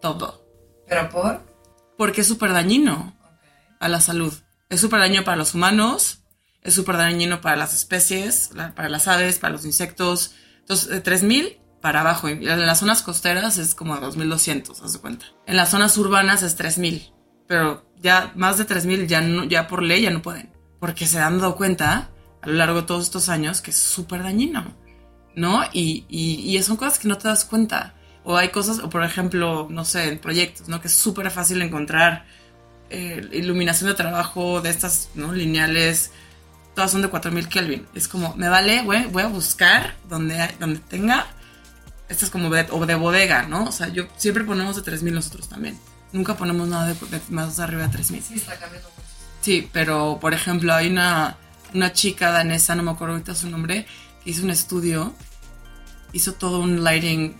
Todo. 0.00 0.44
¿Pero 0.88 1.08
por? 1.08 1.40
Porque 1.96 2.20
es 2.20 2.26
súper 2.26 2.52
dañino 2.52 3.16
a 3.80 3.88
la 3.88 4.00
salud. 4.00 4.32
Es 4.68 4.80
súper 4.80 5.00
dañino 5.00 5.24
para 5.24 5.36
los 5.36 5.54
humanos, 5.54 6.20
es 6.66 6.74
súper 6.74 6.96
dañino 6.96 7.40
para 7.40 7.56
las 7.56 7.74
especies, 7.74 8.50
para 8.74 8.88
las 8.88 9.08
aves, 9.08 9.38
para 9.38 9.52
los 9.52 9.64
insectos. 9.64 10.34
Entonces, 10.60 10.88
de 10.88 11.00
3000 11.00 11.60
para 11.80 12.00
abajo. 12.00 12.28
Y 12.28 12.32
en 12.32 12.66
las 12.66 12.80
zonas 12.80 13.02
costeras 13.02 13.58
es 13.58 13.74
como 13.74 13.96
2200, 13.96 14.82
haz 14.82 14.92
de 14.92 14.98
cuenta. 14.98 15.26
En 15.46 15.56
las 15.56 15.70
zonas 15.70 15.96
urbanas 15.96 16.42
es 16.42 16.56
3000. 16.56 17.12
Pero 17.46 17.86
ya 18.02 18.32
más 18.34 18.58
de 18.58 18.64
3000 18.64 19.06
ya, 19.06 19.22
ya 19.48 19.68
por 19.68 19.82
ley 19.82 20.02
ya 20.02 20.10
no 20.10 20.22
pueden. 20.22 20.52
Porque 20.80 21.06
se 21.06 21.20
han 21.20 21.38
dado 21.38 21.56
cuenta 21.56 22.10
a 22.42 22.48
lo 22.48 22.54
largo 22.54 22.80
de 22.80 22.86
todos 22.86 23.04
estos 23.04 23.28
años 23.28 23.60
que 23.60 23.70
es 23.70 23.76
súper 23.76 24.22
dañino. 24.22 24.76
¿No? 25.36 25.62
Y, 25.72 26.04
y, 26.08 26.56
y 26.56 26.62
son 26.62 26.76
cosas 26.76 26.98
que 26.98 27.08
no 27.08 27.18
te 27.18 27.28
das 27.28 27.44
cuenta. 27.44 27.94
O 28.24 28.36
hay 28.36 28.48
cosas, 28.48 28.80
o 28.80 28.90
por 28.90 29.04
ejemplo, 29.04 29.68
no 29.70 29.84
sé, 29.84 30.08
en 30.08 30.18
proyectos, 30.18 30.68
¿no? 30.68 30.80
Que 30.80 30.88
es 30.88 30.94
súper 30.94 31.30
fácil 31.30 31.62
encontrar 31.62 32.24
eh, 32.90 33.28
iluminación 33.32 33.90
de 33.90 33.94
trabajo 33.94 34.60
de 34.60 34.70
estas, 34.70 35.10
¿no? 35.14 35.32
Lineales, 35.32 36.10
todas 36.76 36.92
son 36.92 37.02
de 37.02 37.08
4000 37.08 37.48
Kelvin. 37.48 37.86
Es 37.94 38.06
como, 38.06 38.36
me 38.36 38.48
vale, 38.48 38.82
güey, 38.82 39.06
voy 39.06 39.22
a 39.22 39.28
buscar 39.28 39.96
donde, 40.08 40.54
donde 40.60 40.78
tenga, 40.78 41.26
estas 42.08 42.30
como 42.30 42.50
de, 42.50 42.66
o 42.70 42.84
de 42.84 42.94
bodega, 42.94 43.46
¿no? 43.48 43.64
O 43.64 43.72
sea, 43.72 43.88
yo 43.88 44.04
siempre 44.18 44.44
ponemos 44.44 44.76
de 44.76 44.82
3000 44.82 45.14
nosotros 45.14 45.48
también. 45.48 45.80
Nunca 46.12 46.36
ponemos 46.36 46.68
nada 46.68 46.86
de, 46.86 46.94
de 46.94 47.20
más 47.30 47.58
arriba 47.58 47.84
de 47.84 47.88
3000. 47.88 48.22
Sí, 48.22 48.34
está 48.34 48.58
cambiando 48.58 48.88
mucho. 48.90 49.08
Sí, 49.40 49.68
pero 49.72 50.18
por 50.20 50.34
ejemplo, 50.34 50.74
hay 50.74 50.88
una, 50.88 51.38
una 51.72 51.94
chica 51.94 52.30
danesa, 52.30 52.76
no 52.76 52.82
me 52.82 52.90
acuerdo 52.90 53.14
ahorita 53.14 53.34
su 53.34 53.48
nombre, 53.48 53.86
que 54.22 54.30
hizo 54.30 54.44
un 54.44 54.50
estudio, 54.50 55.14
hizo 56.12 56.34
todo 56.34 56.60
un 56.60 56.84
lighting 56.84 57.36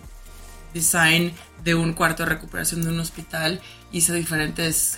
design 0.73 1.31
de 1.63 1.75
un 1.75 1.93
cuarto 1.93 2.23
de 2.23 2.29
recuperación 2.29 2.81
de 2.81 2.89
un 2.89 2.99
hospital, 2.99 3.61
hizo 3.91 4.13
diferentes 4.13 4.97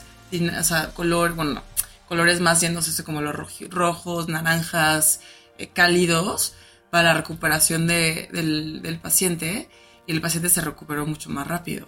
o 0.58 0.64
sea, 0.64 0.92
color, 0.94 1.34
bueno, 1.34 1.56
no, 1.56 1.64
colores 2.10 2.42
más 2.42 2.60
yéndose 2.60 3.04
como 3.04 3.22
los 3.22 3.36
rojos, 3.70 4.28
naranjas, 4.28 5.22
eh, 5.58 5.70
cálidos, 5.70 6.56
para 6.90 7.10
la 7.10 7.14
recuperación 7.14 7.86
de- 7.88 8.28
del, 8.34 9.00
paciente 9.00 9.70
y 10.08 10.12
el 10.12 10.22
paciente 10.22 10.50
se 10.50 10.62
recuperó 10.62 11.06
mucho 11.06 11.30
más 11.30 11.48
rápido. 11.48 11.88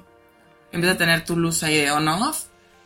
En 0.72 0.80
vez 0.82 0.92
de 0.92 0.96
tener 0.96 1.26
tu 1.26 1.36
luz 1.36 1.64
ahí 1.64 1.76
de 1.78 1.92
on-off, 1.92 2.44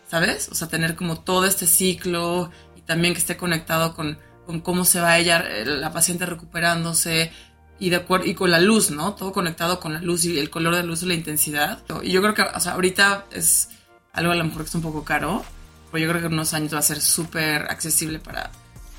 ¿sabes? 0.10 0.48
O 0.50 0.56
sea, 0.56 0.70
tener 0.70 0.96
como 0.96 1.20
todo 1.20 1.46
este 1.46 1.68
ciclo 1.68 2.50
y 2.78 2.82
también 2.82 3.14
que 3.14 3.20
esté 3.20 3.36
conectado 3.36 3.94
con, 3.94 4.18
con 4.46 4.62
cómo 4.62 4.86
se 4.86 5.02
va 5.02 5.18
ella, 5.18 5.44
eh, 5.46 5.66
la 5.66 5.92
paciente 5.92 6.26
recuperándose 6.26 7.32
y, 7.80 7.90
de 7.90 7.98
acuerdo, 7.98 8.26
y 8.28 8.34
con 8.34 8.50
la 8.50 8.60
luz, 8.62 8.92
¿no? 8.92 9.14
Todo 9.16 9.34
conectado 9.34 9.82
con 9.82 9.94
la 9.94 10.00
luz 10.00 10.24
y 10.24 10.40
el 10.40 10.50
color 10.50 10.74
de 10.74 10.82
la 10.82 10.88
luz 10.88 11.04
y 11.04 11.08
la 11.08 11.16
intensidad. 11.16 11.84
Y 12.02 12.12
yo 12.12 12.22
creo 12.22 12.34
que, 12.34 12.44
o 12.44 12.60
sea, 12.62 12.74
ahorita 12.74 13.26
es 13.32 13.70
algo 14.14 14.32
a 14.32 14.36
lo 14.36 14.46
mejor 14.46 14.62
que 14.62 14.70
es 14.70 14.76
un 14.76 14.82
poco 14.82 15.04
caro, 15.04 15.44
pero 15.92 16.04
yo 16.04 16.10
creo 16.10 16.22
que 16.22 16.28
en 16.28 16.34
unos 16.34 16.54
años 16.54 16.74
va 16.74 16.80
a 16.80 16.84
ser 16.84 17.02
súper 17.02 17.64
accesible 17.70 18.20
para... 18.20 18.52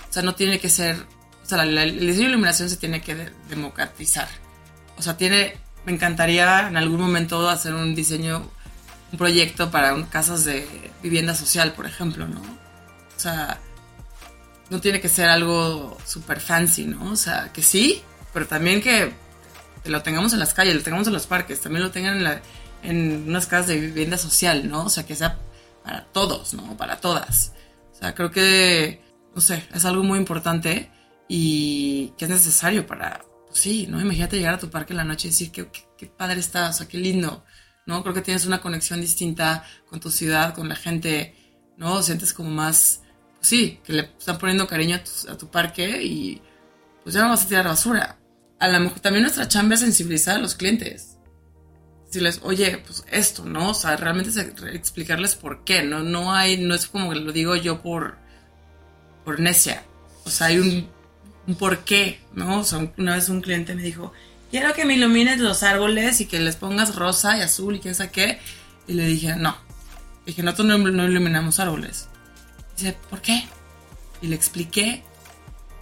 O 0.09 0.13
sea, 0.13 0.23
no 0.23 0.35
tiene 0.35 0.59
que 0.61 0.71
ser... 0.71 0.97
O 1.45 1.49
sea, 1.49 1.65
la- 1.65 1.83
el 1.85 2.01
diseño 2.01 2.25
de 2.25 2.31
iluminación 2.31 2.69
se 2.71 2.77
tiene 2.77 3.01
que 3.01 3.15
de- 3.15 3.33
democratizar. 3.49 4.29
O 4.97 5.03
sea, 5.03 5.17
tiene... 5.17 5.57
Me 5.85 5.93
encantaría 5.93 6.67
en 6.69 6.77
algún 6.77 7.01
momento 7.01 7.49
hacer 7.49 7.73
un 7.75 7.95
diseño, 7.95 8.51
un 9.13 9.19
proyecto 9.19 9.71
para 9.71 9.95
casas 10.09 10.45
de 10.45 10.67
vivienda 11.03 11.35
social, 11.35 11.73
por 11.75 11.87
ejemplo, 11.87 12.27
¿no? 12.27 12.41
O 12.41 13.21
sea, 13.21 13.61
no 14.69 14.81
tiene 14.81 15.01
que 15.01 15.09
ser 15.09 15.29
algo 15.29 15.97
súper 16.05 16.41
fancy, 16.41 16.87
¿no? 16.87 17.13
O 17.13 17.17
sea, 17.17 17.53
que 17.53 17.63
sí, 17.63 18.03
pero 18.35 18.49
también 18.49 18.83
que, 18.83 19.13
que 19.85 19.91
lo 19.91 20.03
tengamos 20.03 20.33
en 20.33 20.41
las 20.41 20.55
calles, 20.55 20.75
lo 20.75 20.83
tengamos 20.83 21.07
en 21.07 21.13
los 21.13 21.27
parques, 21.27 21.61
también 21.61 21.85
lo 21.85 21.93
tengan 21.93 22.17
en, 22.17 22.25
la- 22.25 22.41
en 22.83 23.25
unas 23.29 23.47
casas 23.47 23.69
de 23.69 23.79
vivienda 23.79 24.19
social, 24.19 24.69
¿no? 24.69 24.87
O 24.87 24.91
sea, 24.91 25.07
que 25.07 25.15
sea 25.15 25.39
para 25.87 26.05
todos, 26.07 26.53
¿no? 26.53 26.77
Para 26.77 27.01
todas. 27.01 27.53
O 27.93 27.95
sea, 27.95 28.13
creo 28.13 28.33
que, 28.33 29.01
no 29.37 29.41
sé, 29.41 29.65
es 29.73 29.85
algo 29.85 30.03
muy 30.03 30.19
importante 30.19 30.91
y 31.29 32.09
que 32.19 32.25
es 32.25 32.31
necesario 32.31 32.89
para, 32.89 33.25
pues 33.47 33.61
sí, 33.61 33.87
¿no? 33.87 34.01
Imagínate 34.01 34.37
llegar 34.37 34.55
a 34.55 34.59
tu 34.59 34.69
parque 34.69 34.93
en 34.93 34.97
la 34.97 35.05
noche 35.05 35.29
y 35.29 35.31
decir 35.31 35.53
que 35.53 35.69
qué, 35.69 35.87
qué 35.97 36.07
padre 36.07 36.41
está, 36.41 36.71
o 36.71 36.73
sea, 36.73 36.89
qué 36.89 36.99
lindo, 36.99 37.45
¿no? 37.87 38.03
Creo 38.03 38.15
que 38.15 38.21
tienes 38.21 38.47
una 38.47 38.61
conexión 38.61 39.01
distinta 39.01 39.65
con 39.89 40.01
tu 40.01 40.11
ciudad, 40.11 40.57
con 40.57 40.69
la 40.69 40.75
gente, 40.75 41.37
¿no? 41.77 42.03
Sientes 42.03 42.33
como 42.33 42.51
más, 42.51 43.03
pues 43.37 43.47
sí, 43.47 43.81
que 43.85 43.93
le 43.93 44.01
están 44.19 44.39
poniendo 44.39 44.67
cariño 44.67 44.97
a 44.97 45.05
tu, 45.05 45.31
a 45.31 45.39
tu 45.39 45.49
parque 45.53 46.03
y 46.03 46.43
pues 47.05 47.15
ya 47.15 47.23
no 47.23 47.29
vas 47.29 47.45
a 47.45 47.49
tirar 47.49 47.67
basura. 47.67 48.19
A 48.59 48.67
lo 48.67 48.81
mejor 48.81 48.99
también 48.99 49.23
nuestra 49.23 49.47
chamba 49.47 49.77
es 49.77 49.83
sensibilizar 49.83 50.35
a 50.35 50.41
los 50.41 50.57
clientes. 50.57 51.16
Decirles, 52.17 52.41
oye, 52.45 52.79
pues 52.79 53.05
esto, 53.11 53.45
¿no? 53.45 53.71
O 53.71 53.75
sea, 53.75 53.97
realmente 53.97 54.31
es 54.31 54.39
explicarles 54.75 55.35
por 55.35 55.65
qué, 55.65 55.83
¿no? 55.83 56.03
No 56.03 56.35
hay, 56.35 56.57
no 56.57 56.75
es 56.75 56.87
como 56.87 57.11
que 57.11 57.17
lo 57.17 57.31
digo 57.31 57.57
yo 57.57 57.83
por, 57.83 58.17
por 59.25 59.39
necia. 59.39 59.83
O 60.25 60.31
sea, 60.31 60.47
hay 60.47 60.59
un, 60.59 60.89
un 61.47 61.55
por 61.57 61.81
qué, 61.81 62.21
¿no? 62.33 62.61
O 62.61 62.65
sea, 62.65 62.91
una 62.97 63.17
vez 63.17 63.29
un 63.29 63.43
cliente 63.43 63.75
me 63.75 63.83
dijo, 63.83 64.13
quiero 64.51 64.73
que 64.73 64.87
me 64.87 64.95
ilumines 64.95 65.41
los 65.41 65.63
árboles 65.63 66.21
y 66.23 66.27
que 66.27 66.41
les 66.41 66.57
pongas 66.57 66.95
rosa 66.95 67.37
y 67.37 67.43
azul 67.43 67.77
y 67.77 67.81
quién 67.81 67.95
sabe 67.95 68.11
qué. 68.11 68.39
Y 68.89 68.95
le 68.95 69.07
dije, 69.07 69.37
no. 69.37 69.57
Dije, 70.25 70.43
nosotros 70.43 70.69
no, 70.69 70.79
no 70.79 71.05
iluminamos 71.05 71.61
árboles. 71.61 72.09
Dice, 72.77 72.97
¿por 73.11 73.21
qué? 73.21 73.45
Y 74.23 74.29
le 74.29 74.37
expliqué 74.37 75.03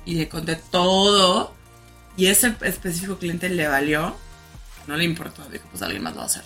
y 0.04 0.14
le 0.14 0.28
conté 0.28 0.56
todo. 0.56 1.54
Y 2.16 2.26
ese 2.26 2.54
específico 2.62 3.18
cliente 3.18 3.48
le 3.48 3.68
valió, 3.68 4.16
no 4.86 4.96
le 4.96 5.04
importó. 5.04 5.42
Dijo, 5.48 5.66
pues 5.70 5.82
alguien 5.82 6.02
más 6.02 6.12
lo 6.12 6.18
va 6.18 6.24
a 6.24 6.26
hacer. 6.26 6.44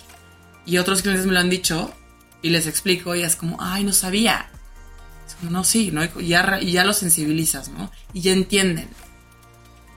Y 0.65 0.77
otros 0.77 1.01
clientes 1.01 1.25
me 1.25 1.33
lo 1.33 1.39
han 1.39 1.49
dicho 1.49 1.93
y 2.41 2.49
les 2.49 2.67
explico 2.67 3.15
y 3.15 3.23
es 3.23 3.35
como, 3.35 3.57
ay, 3.59 3.83
no 3.83 3.93
sabía. 3.93 4.49
Es 5.27 5.35
como, 5.35 5.51
no, 5.51 5.63
sí, 5.63 5.91
¿no? 5.91 6.03
Y 6.19 6.27
ya, 6.27 6.59
y 6.61 6.71
ya 6.71 6.83
lo 6.83 6.93
sensibilizas, 6.93 7.69
¿no? 7.69 7.91
Y 8.13 8.21
ya 8.21 8.31
entienden. 8.31 8.89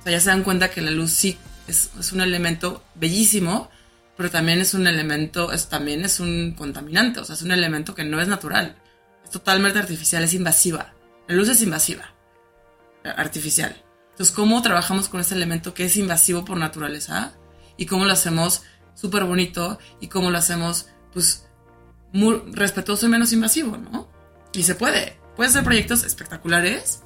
O 0.01 0.03
sea, 0.03 0.13
ya 0.13 0.21
se 0.21 0.31
dan 0.31 0.43
cuenta 0.43 0.71
que 0.71 0.81
la 0.81 0.91
luz 0.91 1.13
sí 1.13 1.39
es, 1.69 1.91
es 1.99 2.13
un 2.13 2.21
elemento 2.21 2.83
bellísimo, 2.95 3.71
pero 4.17 4.31
también 4.31 4.61
es 4.61 4.75
un 4.75 4.87
elemento, 4.87 5.53
es, 5.53 5.69
también 5.69 6.05
es 6.05 6.21
un 6.21 6.55
contaminante, 6.57 7.21
o 7.21 7.25
sea, 7.25 7.35
es 7.35 7.43
un 7.43 7.53
elemento 7.53 7.95
que 7.95 8.05
no 8.05 8.21
es 8.21 8.29
natural. 8.29 8.77
Es 9.25 9.31
totalmente 9.31 9.79
artificial, 9.79 10.23
es 10.25 10.35
invasiva. 10.35 10.95
La 11.29 11.35
luz 11.35 11.49
es 11.49 11.63
invasiva, 11.63 12.13
artificial. 13.05 13.83
Entonces, 14.11 14.35
¿cómo 14.35 14.61
trabajamos 14.61 15.09
con 15.09 15.21
ese 15.21 15.35
elemento 15.35 15.73
que 15.73 15.87
es 15.87 15.97
invasivo 15.97 16.45
por 16.45 16.59
naturaleza? 16.59 17.33
Y 17.77 17.87
cómo 17.87 18.05
lo 18.05 18.13
hacemos 18.13 18.63
súper 18.95 19.25
bonito 19.25 19.79
y 20.01 20.09
cómo 20.09 20.31
lo 20.31 20.39
hacemos, 20.39 20.87
pues, 21.13 21.47
muy 22.13 22.43
respetuoso 22.53 23.07
y 23.07 23.09
menos 23.09 23.33
invasivo, 23.33 23.77
¿no? 23.77 24.09
Y 24.53 24.63
se 24.63 24.75
puede. 24.75 25.17
Puedes 25.37 25.53
hacer 25.53 25.65
proyectos 25.65 26.05
espectaculares 26.05 27.01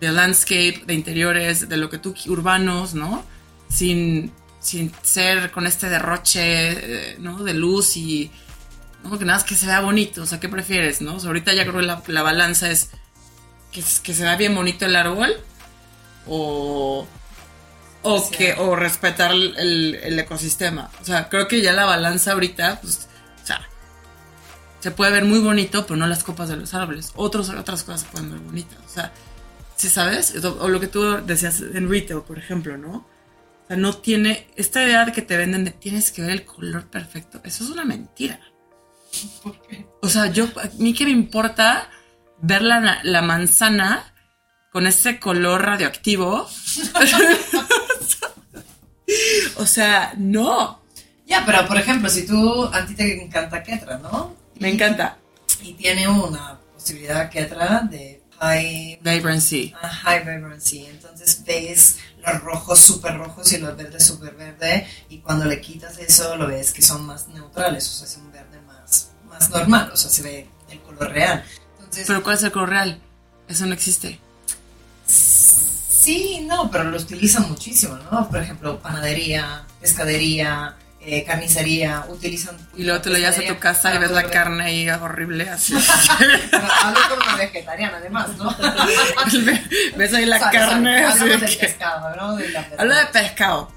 de 0.00 0.12
landscape, 0.12 0.82
de 0.86 0.94
interiores, 0.94 1.68
de 1.68 1.76
lo 1.76 1.88
que 1.88 1.98
tú 1.98 2.14
urbanos, 2.26 2.94
¿no? 2.94 3.24
Sin, 3.68 4.32
sin 4.60 4.92
ser 5.02 5.50
con 5.50 5.66
este 5.66 5.88
derroche, 5.88 6.42
eh, 6.42 7.16
¿no? 7.18 7.42
De 7.44 7.54
luz 7.54 7.96
y, 7.96 8.30
¿no? 9.04 9.18
Que 9.18 9.24
nada, 9.24 9.38
es 9.38 9.44
que 9.44 9.54
se 9.54 9.66
vea 9.66 9.80
bonito, 9.80 10.22
o 10.22 10.26
sea, 10.26 10.40
¿qué 10.40 10.48
prefieres, 10.48 11.00
no? 11.00 11.14
O 11.14 11.20
sea, 11.20 11.28
ahorita 11.28 11.54
ya 11.54 11.62
creo 11.62 11.80
que 11.80 11.86
la, 11.86 12.02
la 12.08 12.22
balanza 12.22 12.70
es 12.70 12.90
que, 13.72 13.82
que 14.02 14.14
se 14.14 14.22
vea 14.22 14.36
bien 14.36 14.54
bonito 14.54 14.84
el 14.86 14.96
árbol 14.96 15.36
o, 16.26 17.06
o, 18.06 18.30
que, 18.30 18.54
o 18.54 18.76
respetar 18.76 19.32
el, 19.32 19.54
el- 20.02 20.18
ecosistema. 20.18 20.90
O 21.00 21.04
sea, 21.04 21.28
creo 21.28 21.46
que 21.48 21.60
ya 21.62 21.72
la 21.72 21.84
balanza 21.84 22.32
ahorita, 22.32 22.80
pues, 22.80 23.08
o 23.42 23.46
sea, 23.46 23.60
se 24.80 24.90
puede 24.90 25.12
ver 25.12 25.24
muy 25.24 25.38
bonito, 25.40 25.86
pero 25.86 25.96
no 25.96 26.06
las 26.06 26.24
copas 26.24 26.48
de 26.48 26.56
los 26.56 26.74
árboles. 26.74 27.12
Otros, 27.16 27.48
otras 27.50 27.82
cosas 27.82 28.02
se 28.02 28.06
pueden 28.08 28.30
ver 28.30 28.40
bonitas. 28.40 28.78
O 28.86 28.88
sea, 28.88 29.12
¿sí 29.76 29.88
sabes? 29.88 30.34
O, 30.44 30.62
o 30.62 30.68
lo 30.68 30.80
que 30.80 30.86
tú 30.88 31.02
decías 31.24 31.60
en 31.60 31.90
retail, 31.90 32.22
por 32.22 32.38
ejemplo, 32.38 32.76
¿no? 32.76 33.06
O 33.64 33.66
sea, 33.68 33.76
no 33.76 33.94
tiene 33.96 34.46
esta 34.56 34.82
idea 34.84 35.04
de 35.04 35.12
que 35.12 35.22
te 35.22 35.36
venden 35.36 35.64
de 35.64 35.72
tienes 35.72 36.12
que 36.12 36.22
ver 36.22 36.30
el 36.30 36.44
color 36.44 36.86
perfecto. 36.86 37.40
Eso 37.44 37.64
es 37.64 37.70
una 37.70 37.84
mentira. 37.84 38.40
¿Por 39.42 39.60
qué? 39.66 39.86
O 40.02 40.08
sea, 40.08 40.26
yo, 40.26 40.44
a 40.62 40.68
mí 40.78 40.92
que 40.94 41.04
me 41.04 41.10
importa 41.10 41.88
ver 42.38 42.62
la, 42.62 43.00
la 43.02 43.22
manzana 43.22 44.12
con 44.70 44.86
ese 44.86 45.18
color 45.18 45.62
radioactivo. 45.62 46.48
o 49.56 49.66
sea, 49.66 50.14
no. 50.16 50.80
Ya, 51.26 51.42
pero 51.44 51.66
por 51.66 51.76
ejemplo, 51.76 52.08
si 52.08 52.26
tú, 52.26 52.64
a 52.72 52.86
ti 52.86 52.94
te 52.94 53.22
encanta 53.22 53.62
Ketra, 53.62 53.98
¿no? 53.98 54.34
Me 54.58 54.70
encanta. 54.70 55.18
Y 55.62 55.74
tiene 55.74 56.08
una 56.08 56.58
posibilidad 56.74 57.28
Ketra 57.30 57.80
de 57.90 58.22
high, 58.38 58.98
Vibrancy. 59.02 59.74
a 59.82 59.88
high 59.88 60.20
vibrancy. 60.20 60.86
Entonces 60.86 61.42
ves 61.44 61.98
los 62.24 62.40
rojos 62.42 62.78
súper 62.78 63.16
rojos 63.16 63.52
y 63.52 63.58
los 63.58 63.76
verdes 63.76 64.06
súper 64.06 64.34
verde. 64.34 64.86
Y 65.08 65.18
cuando 65.18 65.44
le 65.46 65.60
quitas 65.60 65.98
eso, 65.98 66.36
lo 66.36 66.46
ves 66.46 66.72
que 66.72 66.82
son 66.82 67.06
más 67.06 67.28
neutrales. 67.28 67.88
O 67.88 67.92
sea, 67.92 68.06
es 68.06 68.16
un 68.16 68.30
verde 68.30 68.60
más, 68.66 69.10
más 69.28 69.50
normal. 69.50 69.90
O 69.92 69.96
sea, 69.96 70.10
se 70.10 70.22
ve 70.22 70.48
el 70.70 70.80
color 70.80 71.10
real. 71.10 71.44
Entonces, 71.78 72.06
Pero 72.06 72.22
¿cuál 72.22 72.36
es 72.36 72.42
el 72.42 72.52
color 72.52 72.68
real? 72.70 73.00
Eso 73.48 73.66
no 73.66 73.74
existe. 73.74 74.20
Sí, 76.06 76.38
no, 76.46 76.70
pero 76.70 76.84
lo 76.84 76.96
utilizan 76.98 77.48
muchísimo, 77.48 77.98
¿no? 78.12 78.28
Por 78.28 78.40
ejemplo, 78.40 78.78
panadería, 78.80 79.64
pescadería, 79.80 80.76
eh, 81.00 81.24
carnicería, 81.24 82.04
utilizan... 82.08 82.56
Y 82.76 82.84
luego 82.84 83.00
te 83.00 83.10
lo 83.10 83.16
llevas 83.18 83.38
a 83.38 83.42
tu 83.42 83.58
casa 83.58 83.92
y 83.92 83.98
ves 83.98 84.12
la 84.12 84.30
carne 84.30 84.64
ahí 84.66 84.88
horrible 84.88 85.50
así. 85.50 85.74
Hablo 86.84 87.00
como 87.08 87.22
una 87.24 87.36
vegetariana, 87.36 87.96
además, 87.96 88.28
¿no? 88.38 88.56
ves 89.96 90.14
ahí 90.14 90.26
la 90.26 90.38
carne 90.48 91.04
así. 91.06 91.22
Hablamos 91.22 91.40
de 91.40 91.46
del 91.46 91.58
que- 91.58 91.66
pescado, 91.66 92.14
¿no? 92.14 92.36
De 92.36 92.48
la 92.50 92.60
pesca. 92.62 92.82
Habla 92.82 92.98
de 92.98 93.06
pescado. 93.06 93.72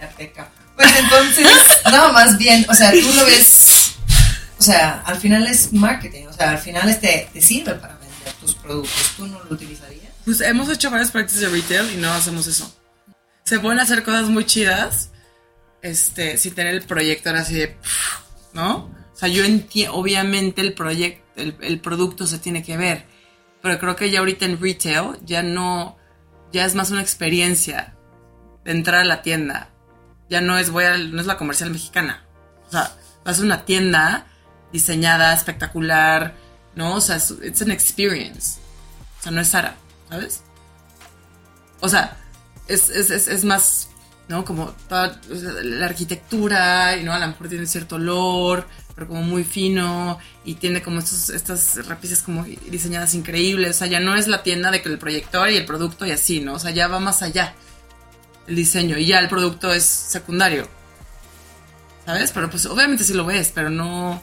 La 0.00 0.08
pesca. 0.10 0.48
Pues 0.76 0.96
entonces, 1.00 1.48
no, 1.90 2.12
más 2.12 2.38
bien, 2.38 2.64
o 2.68 2.74
sea, 2.74 2.92
tú 2.92 3.12
lo 3.12 3.24
ves, 3.26 3.94
o 4.56 4.62
sea, 4.62 5.02
al 5.04 5.16
final 5.16 5.48
es 5.48 5.72
marketing, 5.72 6.26
o 6.28 6.32
sea, 6.32 6.50
al 6.50 6.58
final 6.58 6.88
este 6.88 7.28
te 7.32 7.40
sirve 7.40 7.74
para 7.74 7.94
vender 7.96 8.32
tus 8.40 8.54
productos, 8.54 9.14
tú 9.16 9.26
no 9.26 9.42
lo 9.42 9.52
utilizarías. 9.54 9.81
Pues 10.24 10.40
hemos 10.40 10.68
hecho 10.68 10.90
varias 10.90 11.10
prácticas 11.10 11.40
de 11.40 11.48
retail 11.48 11.92
y 11.92 11.96
no 11.96 12.12
hacemos 12.12 12.46
eso. 12.46 12.72
Se 13.44 13.58
pueden 13.58 13.80
hacer 13.80 14.04
cosas 14.04 14.28
muy 14.28 14.44
chidas, 14.46 15.10
este, 15.82 16.38
sin 16.38 16.54
tener 16.54 16.74
el 16.74 16.82
proyector 16.82 17.34
así 17.34 17.54
de, 17.54 17.76
¿no? 18.52 18.90
O 19.12 19.16
sea, 19.16 19.28
yo 19.28 19.44
entiendo, 19.44 19.94
obviamente 19.94 20.60
el 20.60 20.74
proyecto, 20.74 21.22
el, 21.36 21.56
el 21.60 21.80
producto 21.80 22.26
se 22.26 22.38
tiene 22.38 22.62
que 22.62 22.76
ver, 22.76 23.04
pero 23.62 23.78
creo 23.78 23.96
que 23.96 24.10
ya 24.10 24.20
ahorita 24.20 24.44
en 24.44 24.60
retail 24.60 25.18
ya 25.24 25.42
no, 25.42 25.96
ya 26.52 26.64
es 26.66 26.74
más 26.74 26.90
una 26.90 27.00
experiencia 27.00 27.94
de 28.64 28.72
entrar 28.72 29.00
a 29.00 29.04
la 29.04 29.22
tienda. 29.22 29.70
Ya 30.28 30.40
no 30.40 30.58
es, 30.58 30.70
voy 30.70 30.84
a, 30.84 30.96
no 30.96 31.20
es 31.20 31.26
la 31.26 31.36
comercial 31.36 31.70
mexicana. 31.70 32.24
O 32.68 32.70
sea, 32.70 32.92
vas 33.24 33.38
a 33.38 33.42
una 33.42 33.64
tienda 33.64 34.26
diseñada, 34.72 35.34
espectacular, 35.34 36.34
¿no? 36.74 36.94
O 36.94 37.00
sea, 37.00 37.16
es 37.16 37.34
it's 37.42 37.62
an 37.62 37.70
experience. 37.70 38.58
O 39.18 39.22
sea, 39.22 39.32
no 39.32 39.40
es 39.40 39.48
Sara, 39.48 39.76
¿sabes? 40.12 40.42
O 41.80 41.88
sea, 41.88 42.18
es, 42.68 42.90
es, 42.90 43.10
es, 43.10 43.44
más, 43.44 43.88
¿no? 44.28 44.44
Como 44.44 44.72
toda 44.88 45.18
la 45.30 45.86
arquitectura, 45.86 46.96
y 46.98 47.02
no, 47.02 47.12
a 47.14 47.18
lo 47.18 47.28
mejor 47.28 47.48
tiene 47.48 47.66
cierto 47.66 47.96
olor, 47.96 48.66
pero 48.94 49.08
como 49.08 49.22
muy 49.22 49.42
fino, 49.42 50.18
y 50.44 50.56
tiene 50.56 50.82
como 50.82 50.98
estos, 50.98 51.30
estas 51.30 51.86
repisas 51.86 52.22
como 52.22 52.44
diseñadas 52.44 53.14
increíbles. 53.14 53.70
O 53.70 53.78
sea, 53.78 53.86
ya 53.86 54.00
no 54.00 54.14
es 54.14 54.28
la 54.28 54.42
tienda 54.42 54.70
de 54.70 54.82
que 54.82 54.90
el 54.90 54.98
proyector 54.98 55.48
y 55.48 55.56
el 55.56 55.64
producto 55.64 56.04
y 56.04 56.10
así, 56.10 56.40
¿no? 56.40 56.54
O 56.54 56.58
sea, 56.58 56.72
ya 56.72 56.88
va 56.88 57.00
más 57.00 57.22
allá. 57.22 57.54
el 58.46 58.56
diseño 58.56 58.98
y 58.98 59.06
ya 59.06 59.18
el 59.18 59.28
producto 59.28 59.72
es 59.72 59.84
secundario. 59.84 60.68
¿Sabes? 62.04 62.32
Pero 62.32 62.50
pues 62.50 62.66
obviamente 62.66 63.04
sí 63.04 63.14
lo 63.14 63.24
ves, 63.24 63.50
pero 63.54 63.70
no... 63.70 64.20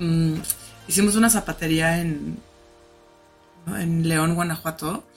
Mm, 0.00 0.34
hicimos 0.88 1.14
una 1.14 1.30
zapatería 1.30 2.00
en, 2.00 2.40
en 3.76 4.08
León, 4.08 4.34
Guanajuato, 4.34 5.08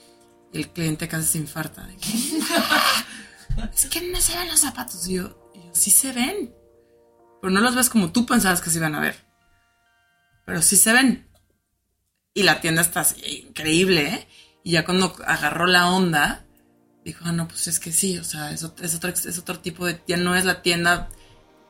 y 0.53 0.59
el 0.59 0.69
cliente 0.69 1.07
casi 1.07 1.27
se 1.27 1.37
infarta. 1.37 1.87
es 3.73 3.85
que 3.87 4.11
no 4.11 4.19
se 4.19 4.37
ven 4.37 4.49
los 4.49 4.59
zapatos. 4.59 5.07
Y 5.07 5.15
yo, 5.15 5.51
y 5.55 5.59
yo, 5.59 5.71
sí 5.73 5.91
se 5.91 6.11
ven. 6.11 6.53
Pero 7.41 7.51
no 7.51 7.61
los 7.61 7.75
ves 7.75 7.89
como 7.89 8.11
tú 8.11 8.25
pensabas 8.25 8.61
que 8.61 8.69
se 8.69 8.77
iban 8.77 8.95
a 8.95 8.99
ver. 8.99 9.15
Pero 10.45 10.61
sí 10.61 10.77
se 10.77 10.93
ven. 10.93 11.27
Y 12.33 12.43
la 12.43 12.61
tienda 12.61 12.81
está 12.81 13.05
increíble, 13.27 14.07
¿eh? 14.07 14.27
Y 14.63 14.71
ya 14.71 14.85
cuando 14.85 15.15
agarró 15.25 15.65
la 15.67 15.89
onda, 15.89 16.45
dijo, 17.03 17.23
ah, 17.25 17.31
no, 17.31 17.47
pues 17.47 17.67
es 17.67 17.79
que 17.79 17.91
sí, 17.91 18.17
o 18.19 18.23
sea, 18.23 18.51
es, 18.51 18.63
otro, 18.63 18.85
es 18.85 19.37
otro 19.37 19.59
tipo 19.59 19.85
de, 19.85 20.01
ya 20.07 20.17
no 20.17 20.35
es 20.35 20.45
la 20.45 20.61
tienda 20.61 21.09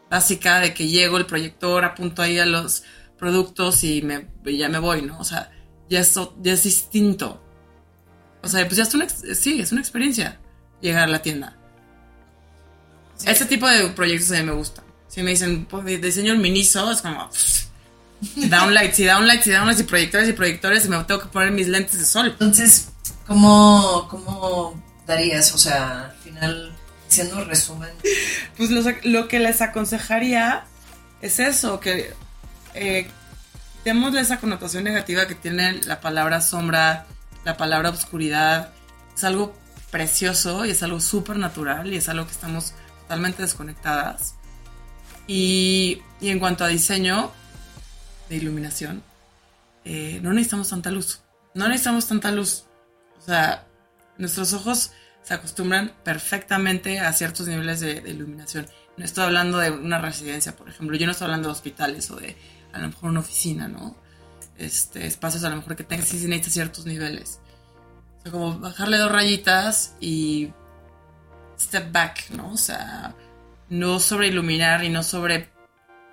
básica 0.10 0.60
de 0.60 0.74
que 0.74 0.88
llego 0.88 1.18
el 1.18 1.26
proyector, 1.26 1.86
apunto 1.86 2.22
ahí 2.22 2.38
a 2.38 2.46
los 2.46 2.84
productos 3.18 3.84
y, 3.84 4.02
me, 4.02 4.28
ya 4.46 4.68
me 4.68 4.80
voy, 4.80 5.04
¿no? 5.04 5.18
O 5.20 5.24
sea, 5.24 5.52
ya 5.92 6.00
es, 6.00 6.16
ya 6.42 6.54
es 6.54 6.64
distinto. 6.64 7.40
O 8.42 8.48
sea, 8.48 8.66
pues 8.66 8.78
ya 8.78 8.84
es 8.84 8.94
una, 8.96 9.08
sí, 9.10 9.60
es 9.60 9.74
una 9.74 9.82
experiencia 9.82 10.40
llegar 10.80 11.04
a 11.04 11.08
la 11.08 11.22
tienda. 11.22 11.58
Sí. 13.18 13.30
Ese 13.30 13.46
tipo 13.46 13.68
de 13.68 13.90
proyectos 13.90 14.32
a 14.32 14.36
mí 14.36 14.44
me 14.44 14.54
gusta. 14.54 14.84
Si 15.10 15.22
me 15.22 15.32
dicen, 15.32 15.66
pues, 15.66 16.02
diseño 16.02 16.34
un 16.34 16.42
miniso, 16.42 16.90
es 16.90 17.02
como... 17.02 17.30
Pff, 17.30 17.66
downlights 18.36 19.00
y 19.00 19.06
downlights 19.06 19.48
y 19.48 19.52
downlights 19.52 19.82
y 19.82 19.84
proyectores 19.84 20.30
y 20.30 20.34
proyectores 20.34 20.86
y 20.86 20.90
me 20.90 21.04
tengo 21.04 21.20
que 21.20 21.28
poner 21.28 21.52
mis 21.52 21.68
lentes 21.68 22.00
de 22.00 22.06
sol. 22.06 22.28
Entonces, 22.28 22.88
¿cómo, 23.28 24.08
cómo 24.10 24.82
darías? 25.06 25.54
O 25.54 25.58
sea, 25.58 26.06
al 26.06 26.18
final, 26.18 26.72
haciendo 27.06 27.38
un 27.38 27.46
resumen. 27.46 27.90
Pues 28.56 28.70
lo, 28.70 28.82
lo, 29.04 29.28
que 29.28 29.40
les 29.40 29.62
aconsejaría 29.62 30.64
es 31.22 31.40
eso, 31.40 31.82
que 31.82 32.14
eh, 32.76 33.10
démosle 33.84 34.22
esa 34.22 34.40
connotación 34.40 34.84
negativa 34.84 35.28
que 35.28 35.36
tiene 35.36 35.82
la 35.84 36.02
palabra 36.02 36.42
sombra, 36.42 37.06
la 37.46 37.58
palabra 37.58 37.90
oscuridad. 37.90 38.74
Es 39.16 39.24
algo 39.24 39.56
precioso 39.92 40.66
y 40.66 40.72
es 40.72 40.84
algo 40.84 41.00
súper 41.00 41.38
natural 41.38 41.92
y 41.92 41.98
es 41.98 42.10
algo 42.10 42.26
que 42.26 42.32
estamos 42.32 42.74
totalmente 43.02 43.42
desconectadas. 43.42 44.36
Y, 45.28 46.02
y 46.20 46.30
en 46.30 46.40
cuanto 46.40 46.64
a 46.64 46.68
diseño, 46.68 47.32
de 48.32 48.38
iluminación, 48.38 49.04
eh, 49.84 50.20
no 50.24 50.34
necesitamos 50.34 50.70
tanta 50.70 50.90
luz. 50.90 51.22
No 51.54 51.68
necesitamos 51.68 52.08
tanta 52.08 52.32
luz. 52.32 52.64
O 53.20 53.22
sea, 53.22 53.68
nuestros 54.18 54.54
ojos 54.54 54.92
se 55.22 55.34
acostumbran 55.34 55.92
perfectamente 56.04 57.00
a 57.00 57.14
ciertos 57.14 57.48
niveles 57.48 57.82
de, 57.82 58.02
iluminación. 58.08 58.68
No 58.98 59.06
estoy 59.06 59.26
hablando 59.26 59.58
de 59.58 59.72
una 59.72 60.00
residencia, 60.00 60.56
por 60.56 60.70
ejemplo. 60.70 60.98
Yo 60.98 61.06
no 61.06 61.12
estoy 61.12 61.26
hablando 61.26 61.50
de 61.50 61.54
hospitales 61.54 62.10
o 62.10 62.16
de 62.16 62.36
a 62.74 62.80
lo 62.80 62.88
mejor 62.88 63.10
una 63.10 63.20
oficina, 63.20 63.68
¿no? 63.68 63.96
Este, 64.58 65.08
espacios 65.08 65.44
a 65.44 65.50
lo 65.50 65.58
mejor 65.58 65.76
que 65.76 65.84
tengan, 65.84 66.06
sí 66.06 66.16
necesitan 66.16 66.52
ciertos 66.52 66.86
niveles. 66.86 67.40
O 68.20 68.22
sea, 68.24 68.32
como 68.32 68.60
bajarle 68.60 68.98
dos 68.98 69.12
rayitas 69.12 69.96
y 70.00 70.52
step 71.60 71.92
back, 71.92 72.30
¿no? 72.32 72.52
O 72.52 72.58
sea, 72.58 73.16
no 73.70 74.00
sobre 74.00 74.28
iluminar 74.28 74.84
y 74.84 74.90
no 74.90 75.04
sobre, 75.04 75.50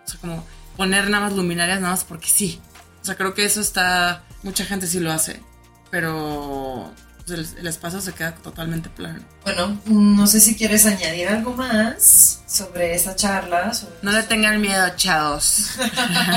o 0.04 0.08
sea, 0.08 0.20
como 0.20 0.46
poner 0.76 1.10
nada 1.10 1.24
más 1.24 1.36
luminarias 1.36 1.80
nada 1.80 1.92
más 1.92 2.04
porque 2.04 2.28
sí. 2.28 2.60
O 3.02 3.04
sea, 3.04 3.16
creo 3.16 3.34
que 3.34 3.44
eso 3.44 3.60
está, 3.60 4.24
mucha 4.42 4.64
gente 4.64 4.86
sí 4.86 5.00
lo 5.00 5.12
hace, 5.12 5.42
pero 5.90 6.92
pues, 7.28 7.52
el, 7.52 7.58
el, 7.58 7.66
espacio 7.66 8.00
se 8.00 8.12
queda 8.12 8.34
totalmente 8.34 8.88
plano. 8.88 9.20
Bueno, 9.44 9.80
no 9.86 10.26
sé 10.26 10.40
si 10.40 10.56
quieres 10.56 10.86
añadir 10.86 11.28
algo 11.28 11.54
más 11.54 12.40
sobre 12.46 12.94
esa 12.94 13.14
charla. 13.14 13.72
Sobre 13.74 13.94
no 14.02 14.12
le 14.12 14.22
tengan 14.22 14.60
miedo, 14.60 14.88
chavos. 14.96 15.72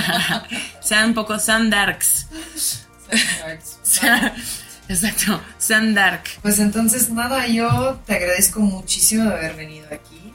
sean 0.82 1.10
un 1.10 1.14
poco, 1.14 1.40
sean 1.40 1.70
darks. 1.70 2.28
Sean 3.84 4.32
exacto, 4.88 5.42
sean 5.58 5.94
dark. 5.94 6.24
Pues 6.42 6.60
entonces, 6.60 7.10
nada, 7.10 7.46
yo 7.46 8.00
te 8.06 8.14
agradezco 8.16 8.62
muchísimo 8.62 9.26
de 9.26 9.34
haber 9.34 9.56
venido 9.56 9.86
aquí. 9.92 10.34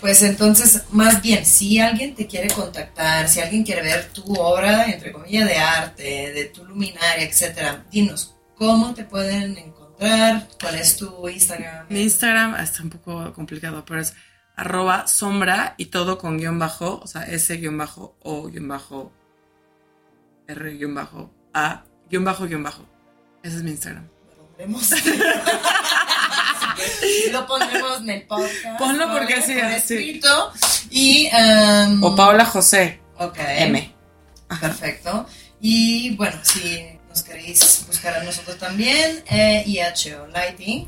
Pues 0.00 0.20
entonces, 0.22 0.82
más 0.90 1.22
bien, 1.22 1.46
si 1.46 1.78
alguien 1.78 2.14
te 2.14 2.26
quiere 2.26 2.48
contactar, 2.48 3.26
si 3.28 3.40
alguien 3.40 3.64
quiere 3.64 3.82
ver 3.82 4.10
tu 4.12 4.34
obra, 4.34 4.84
entre 4.90 5.12
comillas, 5.12 5.48
de 5.48 5.56
arte, 5.56 6.32
de 6.32 6.44
tu 6.46 6.64
luminaria, 6.64 7.24
etcétera, 7.24 7.86
dinos, 7.90 8.35
¿cómo 8.56 8.94
te 8.94 9.04
pueden 9.04 9.56
encontrar? 9.56 10.48
¿Cuál 10.60 10.74
es 10.76 10.96
tu 10.96 11.28
Instagram? 11.28 11.86
Mi 11.88 12.02
Instagram 12.02 12.56
está 12.56 12.82
un 12.82 12.90
poco 12.90 13.32
complicado, 13.32 13.84
pero 13.84 14.00
es 14.00 14.14
arroba 14.56 15.06
sombra 15.06 15.74
y 15.76 15.86
todo 15.86 16.18
con 16.18 16.38
guion 16.38 16.58
bajo, 16.58 17.00
o 17.02 17.06
sea, 17.06 17.22
S 17.22 17.54
guion 17.56 17.78
bajo 17.78 18.16
O 18.22 18.48
guion 18.48 18.68
bajo 18.68 19.12
R 20.48 20.70
guion 20.76 20.94
bajo 20.94 21.30
A 21.52 21.84
guion 22.10 22.24
bajo 22.24 22.46
guion 22.46 22.62
bajo. 22.62 22.84
Ese 23.42 23.56
es 23.58 23.62
mi 23.62 23.70
Instagram. 23.72 24.08
lo 27.32 27.46
pondremos 27.46 28.00
en 28.00 28.10
el 28.10 28.22
podcast. 28.22 28.78
Ponlo 28.78 29.12
porque 29.12 29.34
por 29.36 29.50
es. 29.50 29.90
escrito. 29.90 30.52
Y, 30.90 31.28
um, 31.28 32.02
O 32.02 32.16
Paola 32.16 32.44
José. 32.44 33.00
Ok. 33.18 33.36
M. 33.38 33.94
Perfecto. 34.60 35.26
Y 35.60 36.14
bueno, 36.16 36.36
si 36.42 36.95
nos 37.16 37.22
queréis 37.22 37.84
buscar 37.86 38.14
a 38.14 38.22
nosotros 38.22 38.58
también, 38.58 39.24
eh, 39.30 39.64
IHO 39.66 40.26
Lighting, 40.26 40.86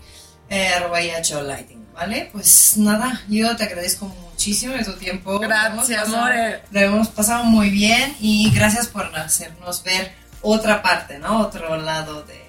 eh, 0.51 0.69
arroba 0.69 1.01
IHO 1.03 1.41
Lighting, 1.43 1.87
¿vale? 1.95 2.29
Pues 2.31 2.77
nada, 2.77 3.23
yo 3.29 3.57
te 3.57 3.65
agradezco 3.65 4.05
muchísimo 4.07 4.75
de 4.75 4.85
tu 4.85 4.93
tiempo. 4.93 5.39
Gracias, 5.39 6.07
amore. 6.07 6.61
Lo 6.71 6.81
hemos 6.81 7.09
pasado 7.09 7.45
muy 7.45 7.71
bien 7.71 8.15
y 8.21 8.51
gracias 8.51 8.89
por 8.89 9.07
hacernos 9.17 9.83
ver 9.83 10.13
otra 10.43 10.83
parte, 10.83 11.19
¿no? 11.19 11.41
Otro 11.41 11.79
lado 11.79 12.23
de 12.25 12.47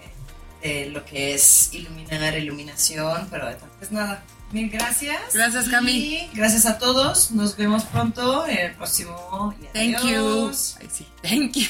de 0.62 0.88
lo 0.88 1.06
que 1.06 1.34
es 1.36 1.74
iluminar, 1.74 2.38
iluminación, 2.38 3.30
pero 3.32 3.48
pues 3.78 3.94
nada, 3.94 4.22
mil 4.52 4.70
gracias. 4.70 5.34
Gracias, 5.34 5.70
Cami. 5.70 5.92
Y 5.92 6.30
gracias 6.34 6.66
a 6.66 6.78
todos. 6.78 7.32
Nos 7.32 7.56
vemos 7.56 7.86
pronto 7.86 8.46
en 8.46 8.58
el 8.58 8.76
próximo. 8.76 9.56
Thank 9.72 10.04
you. 10.04 10.52
Ay, 10.82 10.90
sí. 10.92 11.08
Thank 11.22 11.54
you. 11.54 11.70